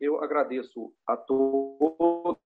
eu 0.00 0.22
agradeço 0.22 0.92
a 1.06 1.16
todos 1.16 2.38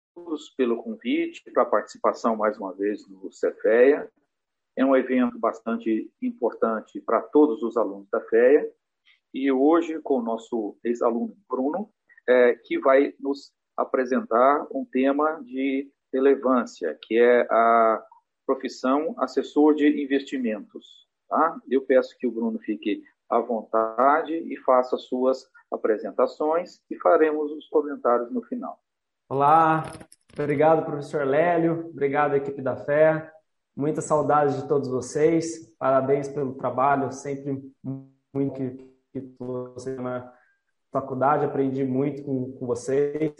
pelo 0.57 0.81
convite 0.81 1.43
para 1.51 1.63
a 1.63 1.67
participação 1.67 2.35
mais 2.35 2.57
uma 2.57 2.73
vez 2.73 3.07
no 3.07 3.31
Cefeia. 3.31 4.11
É 4.75 4.83
um 4.83 4.95
evento 4.95 5.37
bastante 5.37 6.11
importante 6.19 6.99
para 7.01 7.21
todos 7.21 7.61
os 7.61 7.77
alunos 7.77 8.09
da 8.09 8.19
FEA. 8.21 8.67
E 9.31 9.51
hoje, 9.51 9.99
com 10.01 10.15
o 10.15 10.23
nosso 10.23 10.77
ex-aluno 10.83 11.37
Bruno, 11.47 11.91
é, 12.27 12.55
que 12.55 12.79
vai 12.79 13.13
nos 13.19 13.53
apresentar 13.77 14.65
um 14.71 14.83
tema 14.85 15.39
de 15.43 15.91
relevância, 16.11 16.97
que 17.03 17.17
é 17.17 17.41
a 17.51 18.03
profissão 18.47 19.13
assessor 19.19 19.75
de 19.75 19.87
investimentos. 20.03 21.07
Tá? 21.29 21.59
Eu 21.69 21.83
peço 21.83 22.17
que 22.17 22.25
o 22.25 22.31
Bruno 22.31 22.59
fique 22.59 23.03
à 23.29 23.39
vontade 23.39 24.33
e 24.33 24.57
faça 24.57 24.97
suas 24.97 25.47
apresentações 25.73 26.81
e 26.89 26.97
faremos 26.99 27.51
os 27.51 27.67
comentários 27.67 28.31
no 28.31 28.41
final. 28.43 28.79
Olá, 29.27 29.83
obrigado, 30.37 30.85
professor 30.85 31.25
Lélio, 31.25 31.89
obrigado, 31.89 32.35
equipe 32.35 32.61
da 32.61 32.75
Fé. 32.75 33.31
Muita 33.75 34.01
saudade 34.01 34.61
de 34.61 34.67
todos 34.67 34.87
vocês, 34.87 35.67
parabéns 35.79 36.27
pelo 36.27 36.53
trabalho, 36.53 37.11
sempre 37.11 37.73
muito 38.31 38.53
que, 39.11 39.35
você 39.39 39.95
na 39.95 40.31
faculdade, 40.91 41.45
aprendi 41.45 41.83
muito 41.83 42.23
com, 42.23 42.51
com 42.53 42.67
vocês 42.67 43.33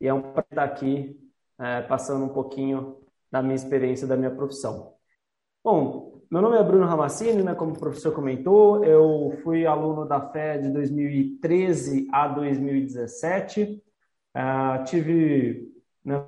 e 0.00 0.08
é 0.08 0.14
um 0.14 0.22
prazer 0.22 0.46
estar 0.50 0.64
aqui 0.64 1.30
é, 1.58 1.82
passando 1.82 2.24
um 2.24 2.30
pouquinho 2.30 2.98
da 3.30 3.42
minha 3.42 3.54
experiência, 3.54 4.06
da 4.06 4.16
minha 4.16 4.34
profissão. 4.34 4.94
Bom, 5.62 6.13
meu 6.30 6.42
nome 6.42 6.56
é 6.56 6.62
Bruno 6.62 6.86
Ramassini, 6.86 7.42
né, 7.42 7.54
como 7.54 7.72
o 7.72 7.78
professor 7.78 8.12
comentou, 8.12 8.84
eu 8.84 9.38
fui 9.42 9.66
aluno 9.66 10.06
da 10.06 10.20
FE 10.20 10.62
de 10.62 10.70
2013 10.70 12.08
a 12.12 12.28
2017, 12.28 13.82
uh, 14.36 14.84
tive 14.84 15.72
né, 16.04 16.24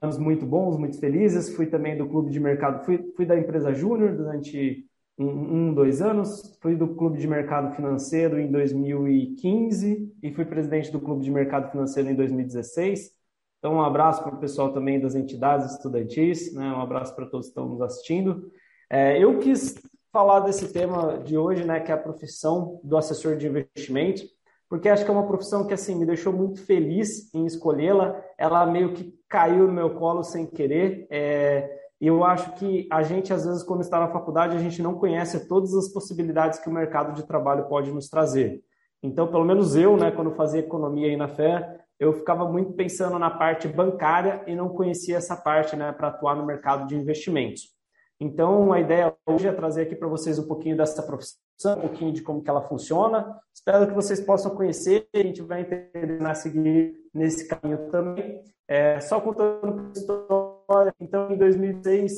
anos 0.00 0.18
muito 0.18 0.44
bons, 0.46 0.76
muito 0.76 0.98
felizes, 0.98 1.54
fui 1.54 1.66
também 1.66 1.96
do 1.96 2.08
clube 2.08 2.30
de 2.30 2.40
mercado, 2.40 2.84
fui, 2.84 3.12
fui 3.16 3.24
da 3.26 3.38
empresa 3.38 3.72
Júnior 3.72 4.16
durante 4.16 4.86
um, 5.18 5.68
um, 5.68 5.74
dois 5.74 6.02
anos, 6.02 6.58
fui 6.60 6.74
do 6.74 6.88
clube 6.88 7.18
de 7.18 7.28
mercado 7.28 7.74
financeiro 7.74 8.38
em 8.38 8.50
2015 8.50 10.12
e 10.22 10.32
fui 10.32 10.44
presidente 10.44 10.90
do 10.90 11.00
clube 11.00 11.22
de 11.24 11.30
mercado 11.30 11.70
financeiro 11.70 12.10
em 12.10 12.14
2016. 12.14 13.12
Então, 13.58 13.76
um 13.76 13.82
abraço 13.82 14.22
para 14.22 14.34
o 14.34 14.38
pessoal 14.38 14.72
também 14.72 15.00
das 15.00 15.14
entidades 15.14 15.72
estudantis, 15.72 16.52
né? 16.52 16.70
um 16.70 16.82
abraço 16.82 17.14
para 17.14 17.26
todos 17.26 17.46
que 17.46 17.52
estão 17.52 17.68
nos 17.68 17.80
assistindo. 17.80 18.50
É, 18.94 19.18
eu 19.18 19.40
quis 19.40 19.74
falar 20.12 20.38
desse 20.38 20.72
tema 20.72 21.18
de 21.18 21.36
hoje, 21.36 21.64
né, 21.64 21.80
que 21.80 21.90
é 21.90 21.94
a 21.96 21.98
profissão 21.98 22.78
do 22.84 22.96
assessor 22.96 23.36
de 23.36 23.48
investimento, 23.48 24.22
porque 24.68 24.88
acho 24.88 25.04
que 25.04 25.10
é 25.10 25.12
uma 25.12 25.26
profissão 25.26 25.66
que 25.66 25.74
assim 25.74 25.96
me 25.96 26.06
deixou 26.06 26.32
muito 26.32 26.64
feliz 26.64 27.34
em 27.34 27.44
escolhê-la. 27.44 28.22
Ela 28.38 28.64
meio 28.64 28.94
que 28.94 29.12
caiu 29.28 29.66
no 29.66 29.72
meu 29.72 29.96
colo 29.96 30.22
sem 30.22 30.46
querer. 30.46 31.08
É, 31.10 31.76
e 32.00 32.06
eu 32.06 32.22
acho 32.22 32.52
que 32.54 32.86
a 32.88 33.02
gente, 33.02 33.32
às 33.32 33.44
vezes, 33.44 33.64
quando 33.64 33.80
está 33.80 33.98
na 33.98 34.12
faculdade, 34.12 34.56
a 34.56 34.60
gente 34.60 34.80
não 34.80 34.94
conhece 34.94 35.48
todas 35.48 35.74
as 35.74 35.88
possibilidades 35.88 36.60
que 36.60 36.68
o 36.68 36.72
mercado 36.72 37.14
de 37.14 37.26
trabalho 37.26 37.64
pode 37.64 37.90
nos 37.90 38.08
trazer. 38.08 38.62
Então, 39.02 39.26
pelo 39.26 39.44
menos 39.44 39.74
eu, 39.74 39.96
né, 39.96 40.12
quando 40.12 40.36
fazia 40.36 40.60
economia 40.60 41.08
aí 41.08 41.16
na 41.16 41.26
fé, 41.26 41.80
eu 41.98 42.12
ficava 42.12 42.48
muito 42.48 42.74
pensando 42.74 43.18
na 43.18 43.28
parte 43.28 43.66
bancária 43.66 44.44
e 44.46 44.54
não 44.54 44.68
conhecia 44.68 45.16
essa 45.16 45.34
parte 45.34 45.74
né, 45.74 45.90
para 45.90 46.08
atuar 46.08 46.36
no 46.36 46.46
mercado 46.46 46.86
de 46.86 46.94
investimentos. 46.94 47.73
Então, 48.20 48.72
a 48.72 48.80
ideia 48.80 49.14
hoje 49.26 49.48
é 49.48 49.52
trazer 49.52 49.82
aqui 49.82 49.96
para 49.96 50.08
vocês 50.08 50.38
um 50.38 50.46
pouquinho 50.46 50.76
dessa 50.76 51.02
profissão, 51.02 51.78
um 51.78 51.80
pouquinho 51.80 52.12
de 52.12 52.22
como 52.22 52.42
que 52.42 52.48
ela 52.48 52.62
funciona. 52.62 53.38
Espero 53.54 53.86
que 53.88 53.94
vocês 53.94 54.20
possam 54.20 54.54
conhecer 54.54 55.08
e 55.12 55.18
a 55.18 55.22
gente 55.22 55.42
vai 55.42 55.62
entender 55.62 56.24
a 56.24 56.34
seguir 56.34 56.94
nesse 57.12 57.48
caminho 57.48 57.90
também. 57.90 58.42
É, 58.68 59.00
só 59.00 59.20
contando 59.20 59.88
a 59.88 59.98
história, 59.98 60.94
então, 61.00 61.30
em 61.30 61.36
2006, 61.36 62.12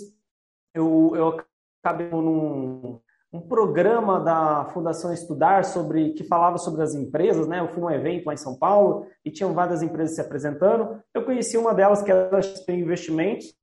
eu, 0.74 1.12
eu 1.17 1.41
acabei 1.83 2.08
num 2.11 3.01
um 3.33 3.40
programa 3.40 4.20
da 4.20 4.64
Fundação 4.73 5.13
Estudar 5.13 5.64
sobre 5.64 6.13
que 6.14 6.24
falava 6.24 6.58
sobre 6.58 6.83
as 6.83 6.95
empresas, 6.95 7.46
né? 7.46 7.61
Eu 7.61 7.68
fui 7.68 7.80
num 7.83 7.90
evento 7.90 8.27
lá 8.27 8.34
em 8.34 8.39
São 8.39 8.57
Paulo 8.57 9.07
e 9.24 9.30
tinham 9.30 9.52
várias 9.52 9.83
empresas 9.83 10.14
se 10.14 10.20
apresentando. 10.20 11.02
Eu 11.13 11.24
conheci 11.24 11.58
uma 11.58 11.74
delas 11.74 12.02
que 12.02 12.11
era 12.11 12.36
a 12.36 12.42
XP 12.42 12.73
Investimentos, 12.73 13.55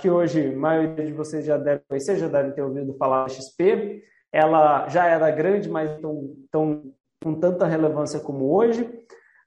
que 0.00 0.10
hoje 0.10 0.48
a 0.48 0.56
maioria 0.56 1.06
de 1.06 1.12
vocês 1.12 1.44
já 1.44 1.58
deve 1.58 1.82
conhecer, 1.88 2.16
já 2.16 2.28
devem 2.28 2.52
ter 2.52 2.62
ouvido 2.62 2.94
falar 2.94 3.24
da 3.24 3.28
XP. 3.28 4.02
Ela 4.32 4.88
já 4.88 5.06
era 5.06 5.30
grande, 5.30 5.68
mas 5.68 6.00
tão, 6.00 6.34
tão, 6.50 6.92
com 7.22 7.34
tanta 7.34 7.66
relevância 7.66 8.18
como 8.18 8.54
hoje. 8.54 8.88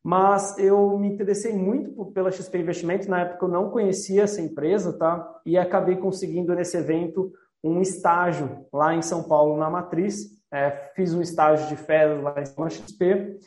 Mas 0.03 0.55
eu 0.59 0.99
me 0.99 1.07
interessei 1.07 1.51
muito 1.51 2.05
pela 2.11 2.31
XP 2.31 2.59
Investimentos. 2.59 3.07
Na 3.07 3.21
época 3.21 3.45
eu 3.45 3.49
não 3.49 3.71
conhecia 3.71 4.23
essa 4.23 4.39
empresa, 4.39 4.93
tá? 4.93 5.27
E 5.43 5.57
acabei 5.57 5.95
conseguindo 5.95 6.53
nesse 6.53 6.77
evento 6.77 7.31
um 7.63 7.81
estágio 7.81 8.67
lá 8.71 8.93
em 8.93 9.01
São 9.01 9.23
Paulo, 9.23 9.57
na 9.57 9.69
Matriz. 9.69 10.35
É, 10.53 10.91
fiz 10.95 11.15
um 11.15 11.21
estágio 11.21 11.67
de 11.67 11.75
férias 11.75 12.21
lá 12.21 12.35
em 12.39 12.69
XP 12.69 13.39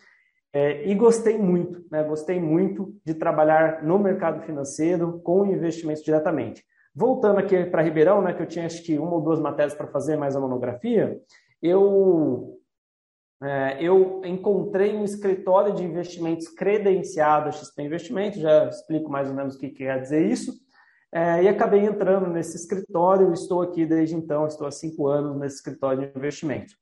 é, 0.52 0.88
e 0.88 0.94
gostei 0.94 1.36
muito, 1.36 1.84
né? 1.90 2.02
Gostei 2.02 2.40
muito 2.40 2.94
de 3.04 3.14
trabalhar 3.14 3.82
no 3.82 3.98
mercado 3.98 4.42
financeiro 4.42 5.20
com 5.20 5.46
investimentos 5.46 6.02
diretamente. 6.02 6.64
Voltando 6.94 7.38
aqui 7.38 7.64
para 7.66 7.82
Ribeirão, 7.82 8.22
né, 8.22 8.32
que 8.32 8.42
eu 8.42 8.46
tinha 8.46 8.66
acho 8.66 8.82
que 8.82 8.98
uma 8.98 9.14
ou 9.14 9.20
duas 9.20 9.38
matérias 9.38 9.74
para 9.74 9.86
fazer 9.86 10.16
mais 10.16 10.34
a 10.34 10.40
monografia, 10.40 11.20
eu 11.62 12.58
é, 13.40 13.80
eu 13.80 14.20
encontrei 14.24 14.96
um 14.96 15.04
escritório 15.04 15.72
de 15.72 15.84
investimentos 15.84 16.48
credenciado 16.48 17.48
a 17.48 17.52
XP 17.52 17.82
Investimentos, 17.82 18.40
já 18.40 18.68
explico 18.68 19.08
mais 19.08 19.28
ou 19.28 19.36
menos 19.36 19.54
o 19.54 19.58
que 19.58 19.68
quer 19.68 20.00
dizer 20.00 20.26
isso, 20.26 20.52
é, 21.12 21.44
e 21.44 21.48
acabei 21.48 21.84
entrando 21.84 22.26
nesse 22.26 22.56
escritório, 22.56 23.32
estou 23.32 23.62
aqui 23.62 23.86
desde 23.86 24.16
então, 24.16 24.44
estou 24.46 24.66
há 24.66 24.72
cinco 24.72 25.06
anos 25.06 25.38
nesse 25.38 25.56
escritório 25.56 26.00
de 26.00 26.18
investimento. 26.18 26.74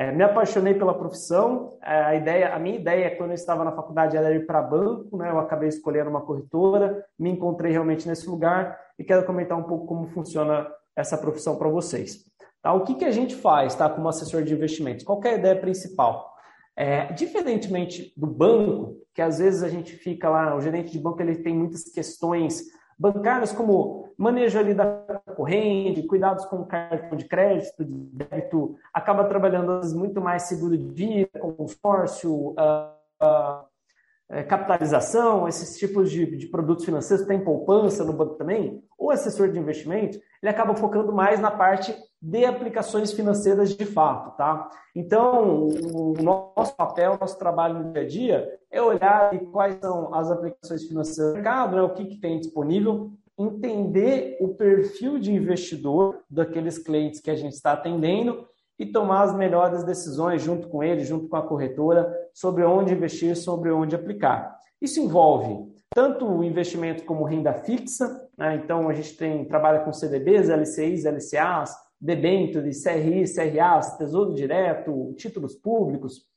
É, 0.00 0.10
me 0.10 0.24
apaixonei 0.24 0.72
pela 0.72 0.94
profissão. 0.94 1.76
É, 1.84 2.00
a 2.00 2.14
ideia, 2.14 2.54
a 2.54 2.58
minha 2.58 2.76
ideia 2.76 3.14
quando 3.18 3.32
eu 3.32 3.34
estava 3.34 3.62
na 3.62 3.72
faculdade 3.72 4.16
era 4.16 4.34
ir 4.34 4.46
para 4.46 4.62
banco, 4.62 5.14
né? 5.18 5.30
Eu 5.30 5.38
acabei 5.38 5.68
escolhendo 5.68 6.08
uma 6.08 6.22
corretora, 6.22 7.04
me 7.18 7.28
encontrei 7.28 7.70
realmente 7.70 8.08
nesse 8.08 8.26
lugar 8.26 8.80
e 8.98 9.04
quero 9.04 9.26
comentar 9.26 9.58
um 9.58 9.64
pouco 9.64 9.84
como 9.84 10.06
funciona 10.06 10.66
essa 10.96 11.18
profissão 11.18 11.54
para 11.56 11.68
vocês. 11.68 12.24
Tá? 12.62 12.72
O 12.72 12.82
que, 12.82 12.94
que 12.94 13.04
a 13.04 13.10
gente 13.10 13.34
faz, 13.34 13.74
tá? 13.74 13.90
Como 13.90 14.08
assessor 14.08 14.42
de 14.42 14.54
investimentos? 14.54 15.04
Qual 15.04 15.20
é 15.22 15.32
a 15.32 15.34
ideia 15.34 15.60
principal? 15.60 16.32
É, 16.74 17.12
diferentemente 17.12 18.10
do 18.16 18.26
banco, 18.26 18.96
que 19.14 19.20
às 19.20 19.38
vezes 19.38 19.62
a 19.62 19.68
gente 19.68 19.92
fica 19.92 20.30
lá, 20.30 20.56
o 20.56 20.62
gerente 20.62 20.92
de 20.92 20.98
banco 20.98 21.20
ele 21.20 21.42
tem 21.42 21.54
muitas 21.54 21.84
questões 21.84 22.62
bancárias 22.98 23.52
como 23.52 24.14
manejo 24.16 24.58
ali 24.58 24.72
da 24.72 25.04
corrente, 25.40 26.02
cuidados 26.02 26.44
com 26.44 26.56
o 26.56 26.66
cartão 26.66 27.16
de 27.16 27.24
crédito, 27.24 27.82
de 27.82 27.94
débito, 28.12 28.76
acaba 28.92 29.24
trabalhando 29.24 29.80
muito 29.96 30.20
mais 30.20 30.42
seguro 30.42 30.76
de 30.76 30.86
vida, 30.88 31.40
consórcio, 31.56 32.50
uh, 32.50 32.92
uh, 33.22 34.46
capitalização, 34.46 35.48
esses 35.48 35.78
tipos 35.78 36.10
de, 36.10 36.36
de, 36.36 36.46
produtos 36.46 36.84
financeiros, 36.84 37.26
tem 37.26 37.42
poupança 37.42 38.04
no 38.04 38.12
banco 38.12 38.34
também, 38.34 38.84
o 38.98 39.10
assessor 39.10 39.50
de 39.50 39.58
investimento, 39.58 40.18
ele 40.42 40.50
acaba 40.50 40.74
focando 40.74 41.10
mais 41.10 41.40
na 41.40 41.50
parte 41.50 41.96
de 42.20 42.44
aplicações 42.44 43.10
financeiras 43.10 43.74
de 43.74 43.86
fato, 43.86 44.36
tá? 44.36 44.68
Então, 44.94 45.68
o 45.68 46.14
nosso 46.22 46.76
papel, 46.76 47.14
o 47.14 47.18
nosso 47.18 47.38
trabalho 47.38 47.78
no 47.78 47.92
dia 47.92 48.02
a 48.02 48.06
dia 48.06 48.58
é 48.70 48.82
olhar 48.82 49.30
quais 49.50 49.78
são 49.80 50.14
as 50.14 50.30
aplicações 50.30 50.86
financeiras 50.86 51.32
do 51.32 51.36
mercado, 51.36 51.76
né? 51.76 51.82
o 51.82 51.94
que, 51.94 52.04
que 52.04 52.20
tem 52.20 52.38
disponível, 52.38 53.10
entender 53.40 54.36
o 54.40 54.48
perfil 54.48 55.18
de 55.18 55.32
investidor 55.32 56.22
daqueles 56.28 56.78
clientes 56.78 57.20
que 57.20 57.30
a 57.30 57.34
gente 57.34 57.54
está 57.54 57.72
atendendo 57.72 58.46
e 58.78 58.86
tomar 58.86 59.22
as 59.22 59.34
melhores 59.34 59.84
decisões 59.84 60.42
junto 60.42 60.68
com 60.68 60.82
ele, 60.82 61.04
junto 61.04 61.28
com 61.28 61.36
a 61.36 61.46
corretora, 61.46 62.10
sobre 62.34 62.64
onde 62.64 62.94
investir, 62.94 63.36
sobre 63.36 63.70
onde 63.70 63.94
aplicar. 63.94 64.58
Isso 64.80 65.00
envolve 65.00 65.70
tanto 65.94 66.26
o 66.26 66.44
investimento 66.44 67.04
como 67.04 67.24
renda 67.24 67.52
fixa, 67.52 68.28
né? 68.38 68.54
então 68.56 68.88
a 68.88 68.92
gente 68.92 69.16
tem 69.16 69.44
trabalha 69.44 69.80
com 69.80 69.92
CDBs, 69.92 70.48
LCIs, 70.48 71.04
LCAs, 71.04 71.74
debêntures, 72.00 72.82
CRI, 72.82 73.24
CRAs, 73.24 73.96
Tesouro 73.96 74.34
Direto, 74.34 75.12
títulos 75.16 75.54
públicos, 75.54 76.30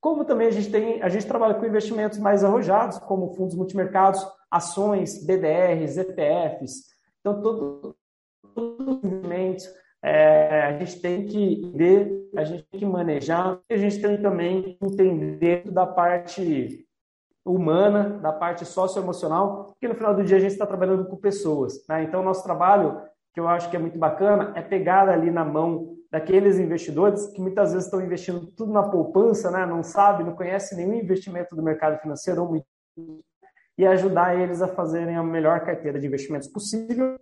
como 0.00 0.24
também 0.24 0.48
a 0.48 0.50
gente 0.50 0.70
tem, 0.70 1.02
a 1.02 1.08
gente 1.08 1.26
trabalha 1.26 1.54
com 1.54 1.66
investimentos 1.66 2.18
mais 2.18 2.44
arrojados, 2.44 2.98
como 2.98 3.34
fundos 3.34 3.56
multimercados, 3.56 4.24
ações, 4.50 5.24
BDRs, 5.24 5.96
ETFs. 5.96 6.84
Então, 7.20 7.42
todos 7.42 7.94
os 8.56 9.02
investimentos 9.02 9.68
é, 10.02 10.62
a 10.62 10.78
gente 10.78 11.00
tem 11.00 11.26
que 11.26 11.72
ver, 11.74 12.30
a 12.36 12.44
gente 12.44 12.64
tem 12.70 12.80
que 12.80 12.86
manejar, 12.86 13.58
e 13.68 13.74
a 13.74 13.76
gente 13.76 14.00
tem 14.00 14.20
também 14.20 14.62
que 14.62 14.78
entender 14.80 15.70
da 15.70 15.86
parte 15.86 16.86
humana, 17.44 18.18
da 18.20 18.32
parte 18.32 18.64
socioemocional, 18.64 19.66
porque 19.66 19.88
no 19.88 19.94
final 19.94 20.14
do 20.14 20.24
dia 20.24 20.36
a 20.36 20.40
gente 20.40 20.52
está 20.52 20.66
trabalhando 20.66 21.06
com 21.06 21.16
pessoas. 21.16 21.84
Né? 21.88 22.02
Então, 22.02 22.22
nosso 22.22 22.42
trabalho 22.42 23.00
que 23.32 23.40
eu 23.40 23.48
acho 23.48 23.70
que 23.70 23.76
é 23.76 23.78
muito 23.78 23.98
bacana 23.98 24.52
é 24.56 24.62
pegar 24.62 25.08
ali 25.08 25.30
na 25.30 25.44
mão 25.44 25.94
daqueles 26.10 26.58
investidores 26.58 27.26
que 27.28 27.40
muitas 27.40 27.72
vezes 27.72 27.86
estão 27.86 28.00
investindo 28.00 28.46
tudo 28.46 28.72
na 28.72 28.82
poupança, 28.82 29.50
né? 29.50 29.66
não 29.66 29.82
sabe, 29.82 30.24
não 30.24 30.34
conhece 30.34 30.74
nenhum 30.74 30.94
investimento 30.94 31.54
do 31.54 31.62
mercado 31.62 32.00
financeiro 32.00 32.42
ou 32.42 32.48
muito 32.48 32.66
e 33.78 33.86
ajudar 33.86 34.38
eles 34.38 34.62
a 34.62 34.68
fazerem 34.68 35.16
a 35.16 35.22
melhor 35.22 35.60
carteira 35.60 35.98
de 35.98 36.06
investimentos 36.06 36.48
possível. 36.48 37.18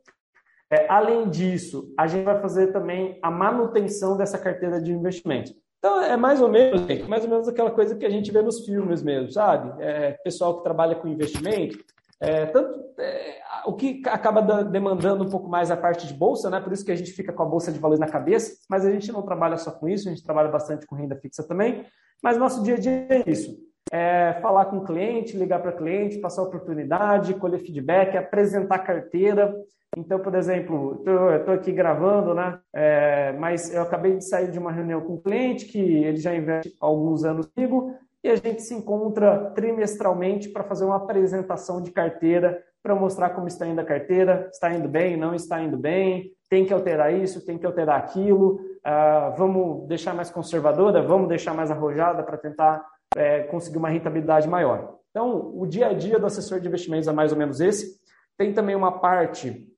É, 0.71 0.87
além 0.89 1.29
disso, 1.29 1.93
a 1.99 2.07
gente 2.07 2.25
vai 2.25 2.41
fazer 2.41 2.69
também 2.69 3.19
a 3.23 3.31
manutenção 3.31 4.17
dessa 4.17 4.39
carteira 4.39 4.81
de 4.81 4.93
investimentos. 4.93 5.55
Então, 5.79 6.03
é 6.03 6.17
mais 6.17 6.41
ou 6.41 6.49
menos, 6.49 6.81
mais 7.07 7.25
ou 7.25 7.31
menos 7.31 7.47
aquela 7.47 7.71
coisa 7.71 7.95
que 7.95 8.07
a 8.07 8.11
gente 8.11 8.33
vê 8.33 8.41
nos 8.41 8.65
filmes 8.65 9.03
mesmo, 9.03 9.31
sabe? 9.31 9.83
É, 9.83 10.13
pessoal 10.25 10.57
que 10.57 10.63
trabalha 10.63 10.95
com 10.95 11.07
investimento, 11.07 11.79
é, 12.19 12.47
tanto, 12.47 12.81
é, 12.99 13.43
o 13.67 13.75
que 13.75 14.01
acaba 14.07 14.41
demandando 14.65 15.25
um 15.25 15.29
pouco 15.29 15.49
mais 15.49 15.71
a 15.71 15.77
parte 15.77 16.07
de 16.07 16.15
bolsa, 16.15 16.49
né? 16.49 16.59
Por 16.59 16.73
isso 16.73 16.85
que 16.85 16.93
a 16.93 16.97
gente 16.97 17.13
fica 17.13 17.33
com 17.33 17.43
a 17.43 17.47
bolsa 17.47 17.71
de 17.71 17.79
valores 17.79 18.01
na 18.01 18.09
cabeça, 18.09 18.57
mas 18.71 18.87
a 18.87 18.91
gente 18.91 19.13
não 19.13 19.23
trabalha 19.23 19.59
só 19.59 19.71
com 19.73 19.87
isso, 19.87 20.09
a 20.09 20.11
gente 20.11 20.25
trabalha 20.25 20.49
bastante 20.49 20.87
com 20.87 20.95
renda 20.95 21.17
fixa 21.17 21.47
também. 21.47 21.85
Mas 22.23 22.39
nosso 22.39 22.63
dia 22.63 22.75
a 22.75 22.79
dia 22.79 23.07
é 23.11 23.31
isso 23.31 23.55
é, 23.95 24.33
falar 24.43 24.65
com 24.65 24.79
o 24.79 24.85
cliente, 24.85 25.37
ligar 25.37 25.63
para 25.63 25.71
o 25.71 25.77
cliente, 25.77 26.19
passar 26.19 26.43
oportunidade, 26.43 27.33
colher 27.35 27.61
feedback, 27.61 28.17
apresentar 28.17 28.81
carteira. 28.81 29.55
Então, 29.97 30.19
por 30.19 30.35
exemplo, 30.35 31.01
eu 31.07 31.37
estou 31.37 31.55
aqui 31.55 31.71
gravando, 31.71 32.35
né? 32.35 32.59
É, 32.75 33.33
mas 33.39 33.73
eu 33.73 33.83
acabei 33.83 34.17
de 34.17 34.29
sair 34.29 34.51
de 34.51 34.59
uma 34.59 34.73
reunião 34.73 35.01
com 35.01 35.15
um 35.15 35.21
cliente 35.21 35.67
que 35.67 35.79
ele 35.79 36.17
já 36.17 36.35
investe 36.35 36.77
há 36.81 36.87
alguns 36.87 37.25
anos 37.25 37.47
comigo 37.47 37.95
e 38.25 38.31
a 38.31 38.35
gente 38.35 38.63
se 38.63 38.75
encontra 38.75 39.53
trimestralmente 39.55 40.49
para 40.49 40.65
fazer 40.65 40.85
uma 40.85 40.97
apresentação 40.97 41.81
de 41.81 41.93
carteira 41.93 42.61
para 42.83 42.97
mostrar 42.97 43.31
como 43.31 43.47
está 43.47 43.65
indo 43.65 43.81
a 43.81 43.85
carteira, 43.85 44.49
está 44.51 44.75
indo 44.75 44.89
bem, 44.89 45.17
não 45.17 45.37
está 45.37 45.63
indo 45.63 45.77
bem, 45.77 46.33
tem 46.51 46.67
que 46.67 46.73
alterar 46.73 47.15
isso, 47.15 47.47
tem 47.47 47.57
que 47.57 47.65
alterar 47.65 47.97
aquilo, 47.97 48.57
uh, 48.85 49.37
vamos 49.39 49.87
deixar 49.87 50.15
mais 50.15 50.31
conservadora, 50.31 51.01
vamos 51.01 51.29
deixar 51.29 51.55
mais 51.55 51.71
arrojada 51.71 52.25
para 52.25 52.37
tentar 52.37 52.85
é, 53.17 53.43
conseguir 53.45 53.79
uma 53.79 53.89
rentabilidade 53.89 54.49
maior. 54.49 54.99
Então, 55.11 55.53
o 55.55 55.67
dia 55.67 55.89
a 55.89 55.93
dia 55.93 56.19
do 56.19 56.27
assessor 56.27 56.61
de 56.61 56.69
investimentos 56.69 57.09
é 57.09 57.13
mais 57.13 57.33
ou 57.33 57.39
menos 57.39 57.61
esse. 57.61 58.01
Tem 58.37 58.53
também 58.53 58.75
uma 58.75 58.99
parte 58.99 59.71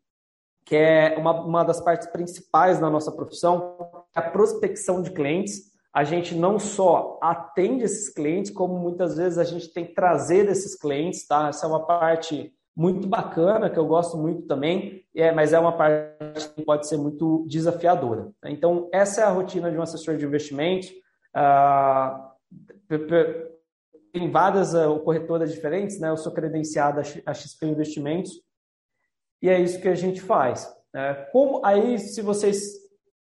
que 0.67 0.75
é 0.75 1.17
uma, 1.17 1.45
uma 1.45 1.63
das 1.63 1.81
partes 1.81 2.09
principais 2.09 2.81
da 2.81 2.91
nossa 2.91 3.13
profissão, 3.13 3.77
é 4.15 4.19
a 4.19 4.31
prospecção 4.31 5.01
de 5.01 5.13
clientes. 5.13 5.71
A 5.95 6.03
gente 6.03 6.35
não 6.35 6.59
só 6.59 7.19
atende 7.23 7.85
esses 7.85 8.13
clientes, 8.13 8.51
como 8.51 8.77
muitas 8.77 9.17
vezes 9.17 9.39
a 9.39 9.45
gente 9.45 9.73
tem 9.73 9.87
que 9.87 9.95
trazer 9.95 10.49
esses 10.49 10.77
clientes, 10.77 11.27
tá? 11.27 11.49
Essa 11.49 11.67
é 11.67 11.69
uma 11.69 11.87
parte 11.87 12.53
muito 12.77 13.07
bacana, 13.07 13.71
que 13.71 13.79
eu 13.79 13.87
gosto 13.87 14.19
muito 14.19 14.43
também, 14.43 15.05
é, 15.15 15.33
mas 15.33 15.53
é 15.55 15.59
uma 15.59 15.73
parte 15.73 16.51
que 16.55 16.63
pode 16.63 16.87
ser 16.87 16.99
muito 16.99 17.47
desafiadora. 17.49 18.31
Então, 18.45 18.91
essa 18.93 19.23
é 19.23 19.25
a 19.25 19.31
rotina 19.31 19.71
de 19.71 19.79
um 19.79 19.83
assessor 19.83 20.17
de 20.17 20.27
investimentos. 20.27 20.89
Uh, 21.35 22.26
tem 24.13 24.31
várias 24.31 24.75
uh, 24.75 24.99
corretoras 25.01 25.53
diferentes, 25.53 25.99
né? 26.01 26.09
Eu 26.09 26.17
sou 26.17 26.33
credenciado 26.33 27.01
a 27.01 27.35
XP 27.35 27.67
Investimentos 27.67 28.33
e 29.43 29.49
é 29.49 29.61
isso 29.61 29.81
que 29.81 29.89
a 29.89 29.95
gente 29.95 30.21
faz. 30.21 30.67
Né? 30.93 31.15
Como 31.33 31.65
aí, 31.65 31.99
se 31.99 32.23
vocês 32.23 32.61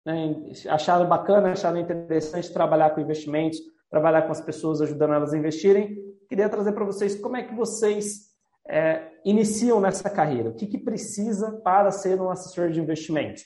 né, 0.05 0.35
acharam 0.69 1.09
bacana, 1.09 1.53
acharam 1.53 1.79
interessante 1.79 2.53
trabalhar 2.53 2.91
com 2.91 3.01
investimentos, 3.01 3.59
trabalhar 3.91 4.23
com 4.23 4.33
as 4.33 4.41
pessoas, 4.41 4.81
ajudando 4.81 5.15
elas 5.15 5.33
a 5.33 5.39
investirem, 5.39 5.97
queria 6.29 6.49
trazer 6.49 6.73
para 6.73 6.85
vocês 6.85 7.15
como 7.15 7.37
é 7.37 7.43
que 7.43 7.55
vocês 7.55 8.33
é, 8.69 9.09
iniciam 9.25 9.81
nessa 9.81 10.11
carreira. 10.11 10.51
O 10.51 10.55
que, 10.55 10.67
que 10.67 10.79
precisa 10.79 11.53
para 11.63 11.91
ser 11.91 12.21
um 12.21 12.31
assessor 12.31 12.71
de 12.71 12.81
investimentos? 12.81 13.45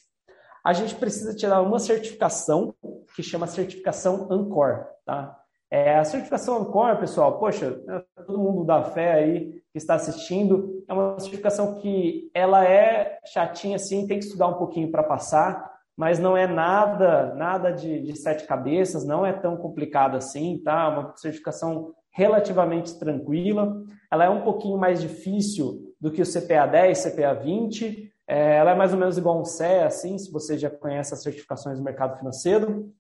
A 0.65 0.73
gente 0.73 0.95
precisa 0.95 1.35
tirar 1.35 1.61
uma 1.63 1.79
certificação 1.79 2.75
que 3.15 3.23
chama 3.23 3.47
certificação 3.47 4.27
Ancor, 4.31 4.87
tá? 5.05 5.39
É, 5.71 5.97
a 5.97 6.05
certificação 6.05 6.59
Ancor, 6.59 6.97
pessoal, 6.99 7.39
poxa, 7.39 7.81
todo 8.27 8.39
mundo 8.39 8.65
da 8.65 8.85
fé 8.85 9.15
aí 9.15 9.63
que 9.73 9.79
está 9.79 9.95
assistindo, 9.95 10.85
é 10.89 10.93
uma 10.93 11.19
certificação 11.19 11.75
que 11.75 12.31
ela 12.33 12.65
é 12.65 13.19
chatinha 13.27 13.77
assim, 13.77 14.07
tem 14.07 14.19
que 14.19 14.25
estudar 14.25 14.47
um 14.47 14.55
pouquinho 14.55 14.91
para 14.91 15.03
passar, 15.03 15.75
mas 15.97 16.19
não 16.19 16.37
é 16.37 16.47
nada, 16.47 17.35
nada 17.35 17.73
de, 17.73 18.01
de 18.01 18.17
sete 18.17 18.47
cabeças, 18.47 19.05
não 19.05 19.27
é 19.27 19.33
tão 19.33 19.57
complicado 19.57 20.17
assim, 20.17 20.61
tá? 20.63 20.89
Uma 20.89 21.17
certificação 21.17 21.95
relativamente 22.13 22.99
tranquila. 22.99 23.83
Ela 24.11 24.27
é 24.27 24.31
um 24.31 24.43
pouquinho 24.43 24.79
mais 24.79 25.01
difícil 25.01 25.95
do 26.01 26.13
que 26.13 26.23
o 26.23 26.27
CPA 26.27 26.67
10, 26.67 27.03
CPA 27.03 27.35
20. 27.35 28.13
É, 28.29 28.57
ela 28.57 28.73
é 28.73 28.75
mais 28.75 28.93
ou 28.93 28.99
menos 28.99 29.19
igual 29.19 29.41
um 29.41 29.45
CE, 29.45 29.65
assim, 29.85 30.19
se 30.19 30.31
você 30.31 30.59
já 30.59 30.71
conhece 30.71 31.15
as 31.15 31.23
certificações 31.23 31.79
do 31.79 31.85
mercado 31.85 32.19
financeiro 32.19 32.93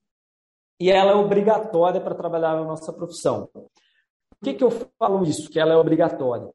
e 0.81 0.91
ela 0.91 1.13
é 1.13 1.15
obrigatória 1.15 2.01
para 2.01 2.15
trabalhar 2.15 2.55
na 2.55 2.65
nossa 2.65 2.93
profissão. 2.93 3.49
Por 3.53 4.45
que, 4.45 4.55
que 4.55 4.65
eu 4.65 4.71
falo 4.99 5.25
isso, 5.25 5.51
que 5.51 5.59
ela 5.59 5.73
é 5.73 5.77
obrigatória? 5.77 6.51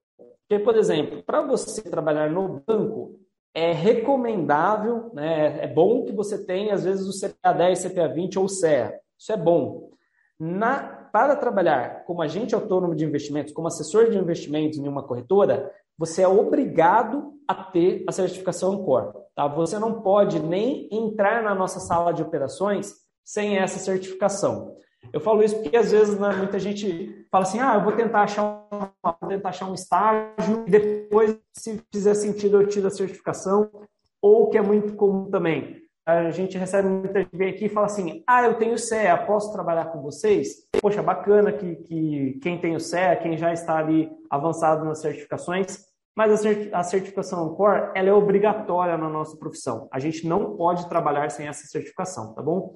Porque, 0.47 0.63
por 0.63 0.75
exemplo, 0.75 1.23
para 1.23 1.41
você 1.41 1.81
trabalhar 1.81 2.29
no 2.29 2.61
banco, 2.65 3.19
é 3.53 3.71
recomendável, 3.71 5.11
né, 5.13 5.63
é 5.63 5.67
bom 5.67 6.05
que 6.05 6.11
você 6.11 6.45
tenha, 6.45 6.73
às 6.73 6.83
vezes, 6.83 7.07
o 7.07 7.19
CPA 7.19 7.53
10, 7.53 7.83
CPA 7.83 8.07
20 8.07 8.39
ou 8.39 8.47
CEA. 8.47 8.99
Isso 9.17 9.31
é 9.31 9.37
bom. 9.37 9.89
Na, 10.39 11.09
para 11.11 11.35
trabalhar 11.35 12.03
como 12.05 12.21
agente 12.21 12.55
autônomo 12.55 12.95
de 12.95 13.05
investimentos, 13.05 13.53
como 13.53 13.67
assessor 13.67 14.09
de 14.09 14.17
investimentos 14.17 14.77
em 14.77 14.87
uma 14.87 15.03
corretora, 15.03 15.71
você 15.97 16.23
é 16.23 16.27
obrigado 16.27 17.33
a 17.47 17.53
ter 17.53 18.03
a 18.07 18.11
certificação 18.11 18.73
Ancor. 18.73 19.13
Tá? 19.35 19.47
Você 19.47 19.77
não 19.77 20.01
pode 20.01 20.39
nem 20.39 20.87
entrar 20.91 21.43
na 21.43 21.53
nossa 21.53 21.79
sala 21.79 22.11
de 22.11 22.23
operações 22.23 22.93
sem 23.23 23.57
essa 23.57 23.79
certificação. 23.79 24.75
Eu 25.11 25.19
falo 25.19 25.43
isso 25.43 25.59
porque 25.61 25.75
às 25.75 25.91
vezes 25.91 26.17
né, 26.19 26.29
muita 26.35 26.59
gente 26.59 27.25
fala 27.31 27.43
assim: 27.43 27.59
ah, 27.59 27.75
eu 27.75 27.83
vou 27.83 27.93
tentar 27.93 28.23
achar, 28.23 28.67
vou 28.71 29.29
tentar 29.29 29.49
achar 29.49 29.69
um 29.69 29.73
estágio 29.73 30.63
e 30.67 30.69
depois, 30.69 31.37
se 31.53 31.81
fizer 31.91 32.13
sentido, 32.13 32.61
eu 32.61 32.67
tiro 32.67 32.87
a 32.87 32.91
certificação. 32.91 33.69
Ou 34.21 34.49
que 34.49 34.57
é 34.57 34.61
muito 34.61 34.93
comum 34.93 35.31
também, 35.31 35.81
a 36.05 36.29
gente 36.29 36.57
recebe 36.57 36.87
muita 36.87 37.21
gente 37.21 37.43
aqui 37.43 37.65
e 37.65 37.69
fala 37.69 37.87
assim: 37.87 38.23
ah, 38.27 38.43
eu 38.43 38.55
tenho 38.55 38.77
CEA, 38.77 39.17
posso 39.25 39.51
trabalhar 39.51 39.85
com 39.85 40.01
vocês? 40.01 40.67
Poxa, 40.79 41.01
bacana 41.01 41.51
que, 41.51 41.75
que 41.75 42.39
quem 42.41 42.59
tem 42.59 42.75
o 42.75 42.79
CEA, 42.79 43.15
quem 43.15 43.37
já 43.37 43.51
está 43.51 43.77
ali 43.77 44.11
avançado 44.29 44.85
nas 44.85 45.01
certificações, 45.01 45.85
mas 46.15 46.45
a 46.73 46.83
certificação 46.83 47.45
Ancor, 47.45 47.91
ela 47.95 48.09
é 48.09 48.13
obrigatória 48.13 48.97
na 48.97 49.09
nossa 49.09 49.37
profissão. 49.37 49.87
A 49.91 49.99
gente 49.99 50.27
não 50.27 50.55
pode 50.57 50.87
trabalhar 50.89 51.29
sem 51.31 51.47
essa 51.47 51.65
certificação, 51.67 52.33
tá 52.33 52.41
bom? 52.41 52.73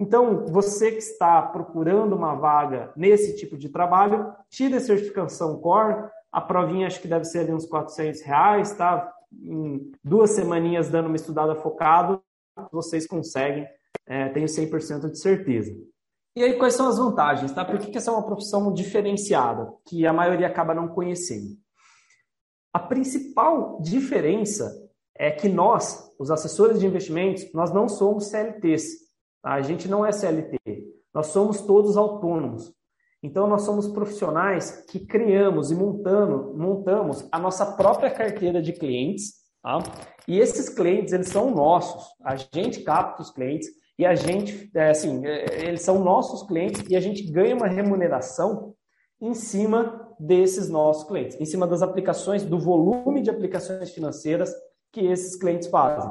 Então, 0.00 0.46
você 0.46 0.92
que 0.92 0.98
está 0.98 1.42
procurando 1.42 2.14
uma 2.14 2.34
vaga 2.34 2.92
nesse 2.96 3.36
tipo 3.36 3.58
de 3.58 3.68
trabalho, 3.68 4.32
tire 4.48 4.76
a 4.76 4.80
certificação 4.80 5.60
Core. 5.60 6.08
A 6.30 6.40
provinha 6.40 6.86
acho 6.86 7.00
que 7.00 7.08
deve 7.08 7.24
ser 7.24 7.40
ali 7.40 7.52
uns 7.52 7.66
400 7.66 8.22
reais, 8.22 8.72
tá? 8.74 9.12
Em 9.32 9.90
duas 10.04 10.30
semaninhas 10.30 10.88
dando 10.88 11.06
uma 11.06 11.16
estudada 11.16 11.56
focado, 11.56 12.22
vocês 12.70 13.06
conseguem, 13.06 13.66
é, 14.06 14.28
tenho 14.28 14.46
100% 14.46 15.10
de 15.10 15.18
certeza. 15.18 15.74
E 16.36 16.42
aí, 16.44 16.56
quais 16.56 16.74
são 16.74 16.86
as 16.88 16.98
vantagens, 16.98 17.50
tá? 17.50 17.64
Por 17.64 17.78
que, 17.78 17.90
que 17.90 17.98
essa 17.98 18.12
é 18.12 18.14
uma 18.14 18.24
profissão 18.24 18.72
diferenciada, 18.72 19.72
que 19.84 20.06
a 20.06 20.12
maioria 20.12 20.46
acaba 20.46 20.72
não 20.72 20.86
conhecendo? 20.86 21.56
A 22.72 22.78
principal 22.78 23.80
diferença 23.82 24.70
é 25.16 25.32
que 25.32 25.48
nós, 25.48 26.14
os 26.16 26.30
assessores 26.30 26.78
de 26.78 26.86
investimentos, 26.86 27.52
nós 27.52 27.72
não 27.72 27.88
somos 27.88 28.26
CLTs. 28.26 29.07
A 29.42 29.60
gente 29.60 29.88
não 29.88 30.04
é 30.04 30.12
CLT, 30.12 30.58
nós 31.14 31.28
somos 31.28 31.62
todos 31.62 31.96
autônomos. 31.96 32.72
Então, 33.22 33.48
nós 33.48 33.62
somos 33.62 33.88
profissionais 33.88 34.84
que 34.88 35.00
criamos 35.00 35.70
e 35.72 35.74
montando, 35.74 36.56
montamos 36.56 37.26
a 37.32 37.38
nossa 37.38 37.66
própria 37.66 38.10
carteira 38.10 38.62
de 38.62 38.72
clientes. 38.72 39.32
Tá? 39.60 39.78
E 40.28 40.38
esses 40.38 40.68
clientes, 40.68 41.12
eles 41.12 41.28
são 41.28 41.50
nossos. 41.50 42.04
A 42.22 42.36
gente 42.36 42.82
capta 42.82 43.22
os 43.22 43.30
clientes 43.30 43.68
e 43.98 44.06
a 44.06 44.14
gente, 44.14 44.70
é, 44.74 44.90
assim, 44.90 45.26
é, 45.26 45.66
eles 45.66 45.82
são 45.82 45.98
nossos 46.04 46.46
clientes 46.46 46.84
e 46.88 46.94
a 46.94 47.00
gente 47.00 47.28
ganha 47.28 47.56
uma 47.56 47.66
remuneração 47.66 48.74
em 49.20 49.34
cima 49.34 50.14
desses 50.20 50.68
nossos 50.68 51.08
clientes, 51.08 51.40
em 51.40 51.44
cima 51.44 51.66
das 51.66 51.82
aplicações, 51.82 52.44
do 52.44 52.60
volume 52.60 53.20
de 53.20 53.30
aplicações 53.30 53.90
financeiras 53.90 54.54
que 54.92 55.00
esses 55.00 55.34
clientes 55.34 55.66
fazem. 55.68 56.08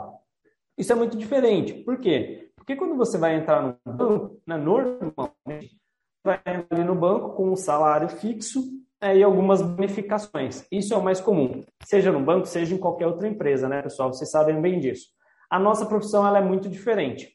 Isso 0.77 0.91
é 0.91 0.95
muito 0.95 1.17
diferente. 1.17 1.73
Por 1.73 1.99
quê? 1.99 2.46
Porque 2.67 2.77
quando 2.77 2.97
você 2.97 3.17
vai 3.17 3.33
entrar 3.33 3.61
no 3.61 3.93
banco, 3.93 4.41
né, 4.45 4.57
normalmente, 4.57 5.79
vai 6.21 6.37
entrar 6.45 6.83
no 6.83 6.95
banco 6.95 7.29
com 7.29 7.49
um 7.49 7.55
salário 7.55 8.09
fixo 8.09 8.61
é, 8.99 9.15
e 9.15 9.23
algumas 9.23 9.61
bonificações. 9.61 10.67
Isso 10.69 10.93
é 10.93 10.97
o 10.97 11.01
mais 11.01 11.21
comum, 11.21 11.63
seja 11.85 12.11
no 12.11 12.19
banco, 12.19 12.45
seja 12.45 12.75
em 12.75 12.77
qualquer 12.77 13.07
outra 13.07 13.25
empresa, 13.25 13.69
né, 13.69 13.81
pessoal? 13.81 14.11
Vocês 14.11 14.29
sabem 14.29 14.59
bem 14.59 14.81
disso. 14.81 15.07
A 15.49 15.57
nossa 15.57 15.85
profissão 15.85 16.27
ela 16.27 16.39
é 16.39 16.41
muito 16.41 16.67
diferente. 16.67 17.31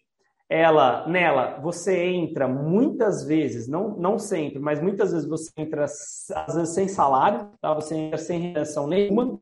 Ela, 0.51 1.09
nela, 1.09 1.59
você 1.63 2.05
entra 2.05 2.47
muitas 2.47 3.25
vezes, 3.25 3.67
não, 3.67 3.97
não 3.97 4.19
sempre, 4.19 4.59
mas 4.59 4.83
muitas 4.83 5.13
vezes 5.13 5.27
você 5.27 5.51
entra 5.57 5.85
às 5.85 6.55
vezes 6.55 6.75
sem 6.75 6.89
salário, 6.89 7.49
tá? 7.59 7.73
Você 7.73 7.95
entra 7.95 8.19
sem 8.19 8.53
reação 8.53 8.87
nenhuma, 8.87 9.41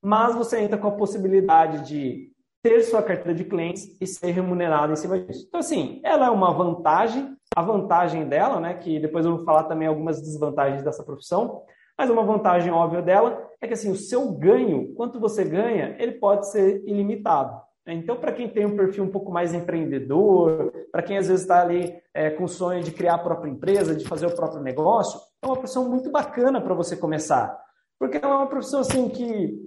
mas 0.00 0.34
você 0.34 0.60
entra 0.60 0.78
com 0.78 0.88
a 0.88 0.96
possibilidade 0.96 1.86
de 1.86 2.29
ter 2.62 2.82
sua 2.82 3.02
carteira 3.02 3.34
de 3.34 3.44
clientes 3.44 3.96
e 4.00 4.06
ser 4.06 4.30
remunerado 4.30 4.92
em 4.92 4.96
cima 4.96 5.18
disso. 5.18 5.46
Então, 5.48 5.60
assim, 5.60 6.00
ela 6.04 6.26
é 6.26 6.30
uma 6.30 6.52
vantagem, 6.52 7.36
a 7.56 7.62
vantagem 7.62 8.28
dela, 8.28 8.60
né, 8.60 8.74
que 8.74 9.00
depois 9.00 9.24
eu 9.24 9.36
vou 9.36 9.44
falar 9.44 9.64
também 9.64 9.88
algumas 9.88 10.20
desvantagens 10.20 10.82
dessa 10.82 11.02
profissão, 11.02 11.62
Mas 12.00 12.08
uma 12.08 12.22
vantagem 12.22 12.72
óbvia 12.72 13.02
dela 13.02 13.46
é 13.60 13.66
que 13.66 13.74
assim, 13.74 13.90
o 13.90 13.94
seu 13.94 14.32
ganho, 14.32 14.94
quanto 14.94 15.20
você 15.20 15.44
ganha, 15.44 15.96
ele 15.98 16.12
pode 16.12 16.50
ser 16.50 16.82
ilimitado. 16.86 17.60
Então, 17.86 18.16
para 18.16 18.32
quem 18.32 18.48
tem 18.48 18.64
um 18.64 18.74
perfil 18.74 19.04
um 19.04 19.10
pouco 19.10 19.30
mais 19.30 19.52
empreendedor, 19.52 20.72
para 20.90 21.02
quem 21.02 21.18
às 21.18 21.28
vezes 21.28 21.42
está 21.42 21.60
ali 21.60 21.94
é, 22.14 22.30
com 22.30 22.44
o 22.44 22.48
sonho 22.48 22.82
de 22.82 22.90
criar 22.90 23.16
a 23.16 23.18
própria 23.18 23.50
empresa, 23.50 23.94
de 23.94 24.06
fazer 24.06 24.26
o 24.26 24.34
próprio 24.34 24.62
negócio, 24.62 25.20
é 25.42 25.46
uma 25.46 25.56
profissão 25.56 25.90
muito 25.90 26.10
bacana 26.10 26.58
para 26.58 26.72
você 26.72 26.96
começar. 26.96 27.54
Porque 27.98 28.16
é 28.16 28.26
uma 28.26 28.46
profissão 28.46 28.80
assim 28.80 29.08
que, 29.10 29.58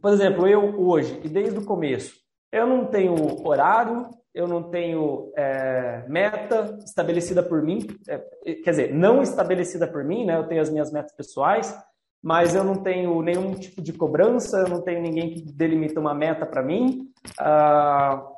por 0.00 0.12
exemplo, 0.12 0.46
eu 0.46 0.80
hoje, 0.80 1.20
e 1.24 1.28
desde 1.28 1.58
o 1.58 1.64
começo, 1.64 2.14
eu 2.52 2.66
não 2.66 2.86
tenho 2.86 3.14
horário, 3.46 4.08
eu 4.34 4.46
não 4.46 4.62
tenho 4.64 5.32
é, 5.36 6.04
meta 6.08 6.78
estabelecida 6.84 7.42
por 7.42 7.62
mim, 7.62 7.86
é, 8.08 8.18
quer 8.62 8.70
dizer, 8.70 8.94
não 8.94 9.22
estabelecida 9.22 9.86
por 9.86 10.04
mim, 10.04 10.26
né? 10.26 10.36
Eu 10.36 10.46
tenho 10.46 10.60
as 10.60 10.70
minhas 10.70 10.92
metas 10.92 11.12
pessoais, 11.12 11.74
mas 12.22 12.54
eu 12.54 12.62
não 12.62 12.76
tenho 12.82 13.22
nenhum 13.22 13.54
tipo 13.54 13.80
de 13.80 13.92
cobrança, 13.92 14.58
eu 14.58 14.68
não 14.68 14.82
tenho 14.82 15.00
ninguém 15.00 15.30
que 15.30 15.42
delimita 15.52 16.00
uma 16.00 16.14
meta 16.14 16.44
para 16.44 16.62
mim. 16.62 17.08
Uh, 17.40 18.36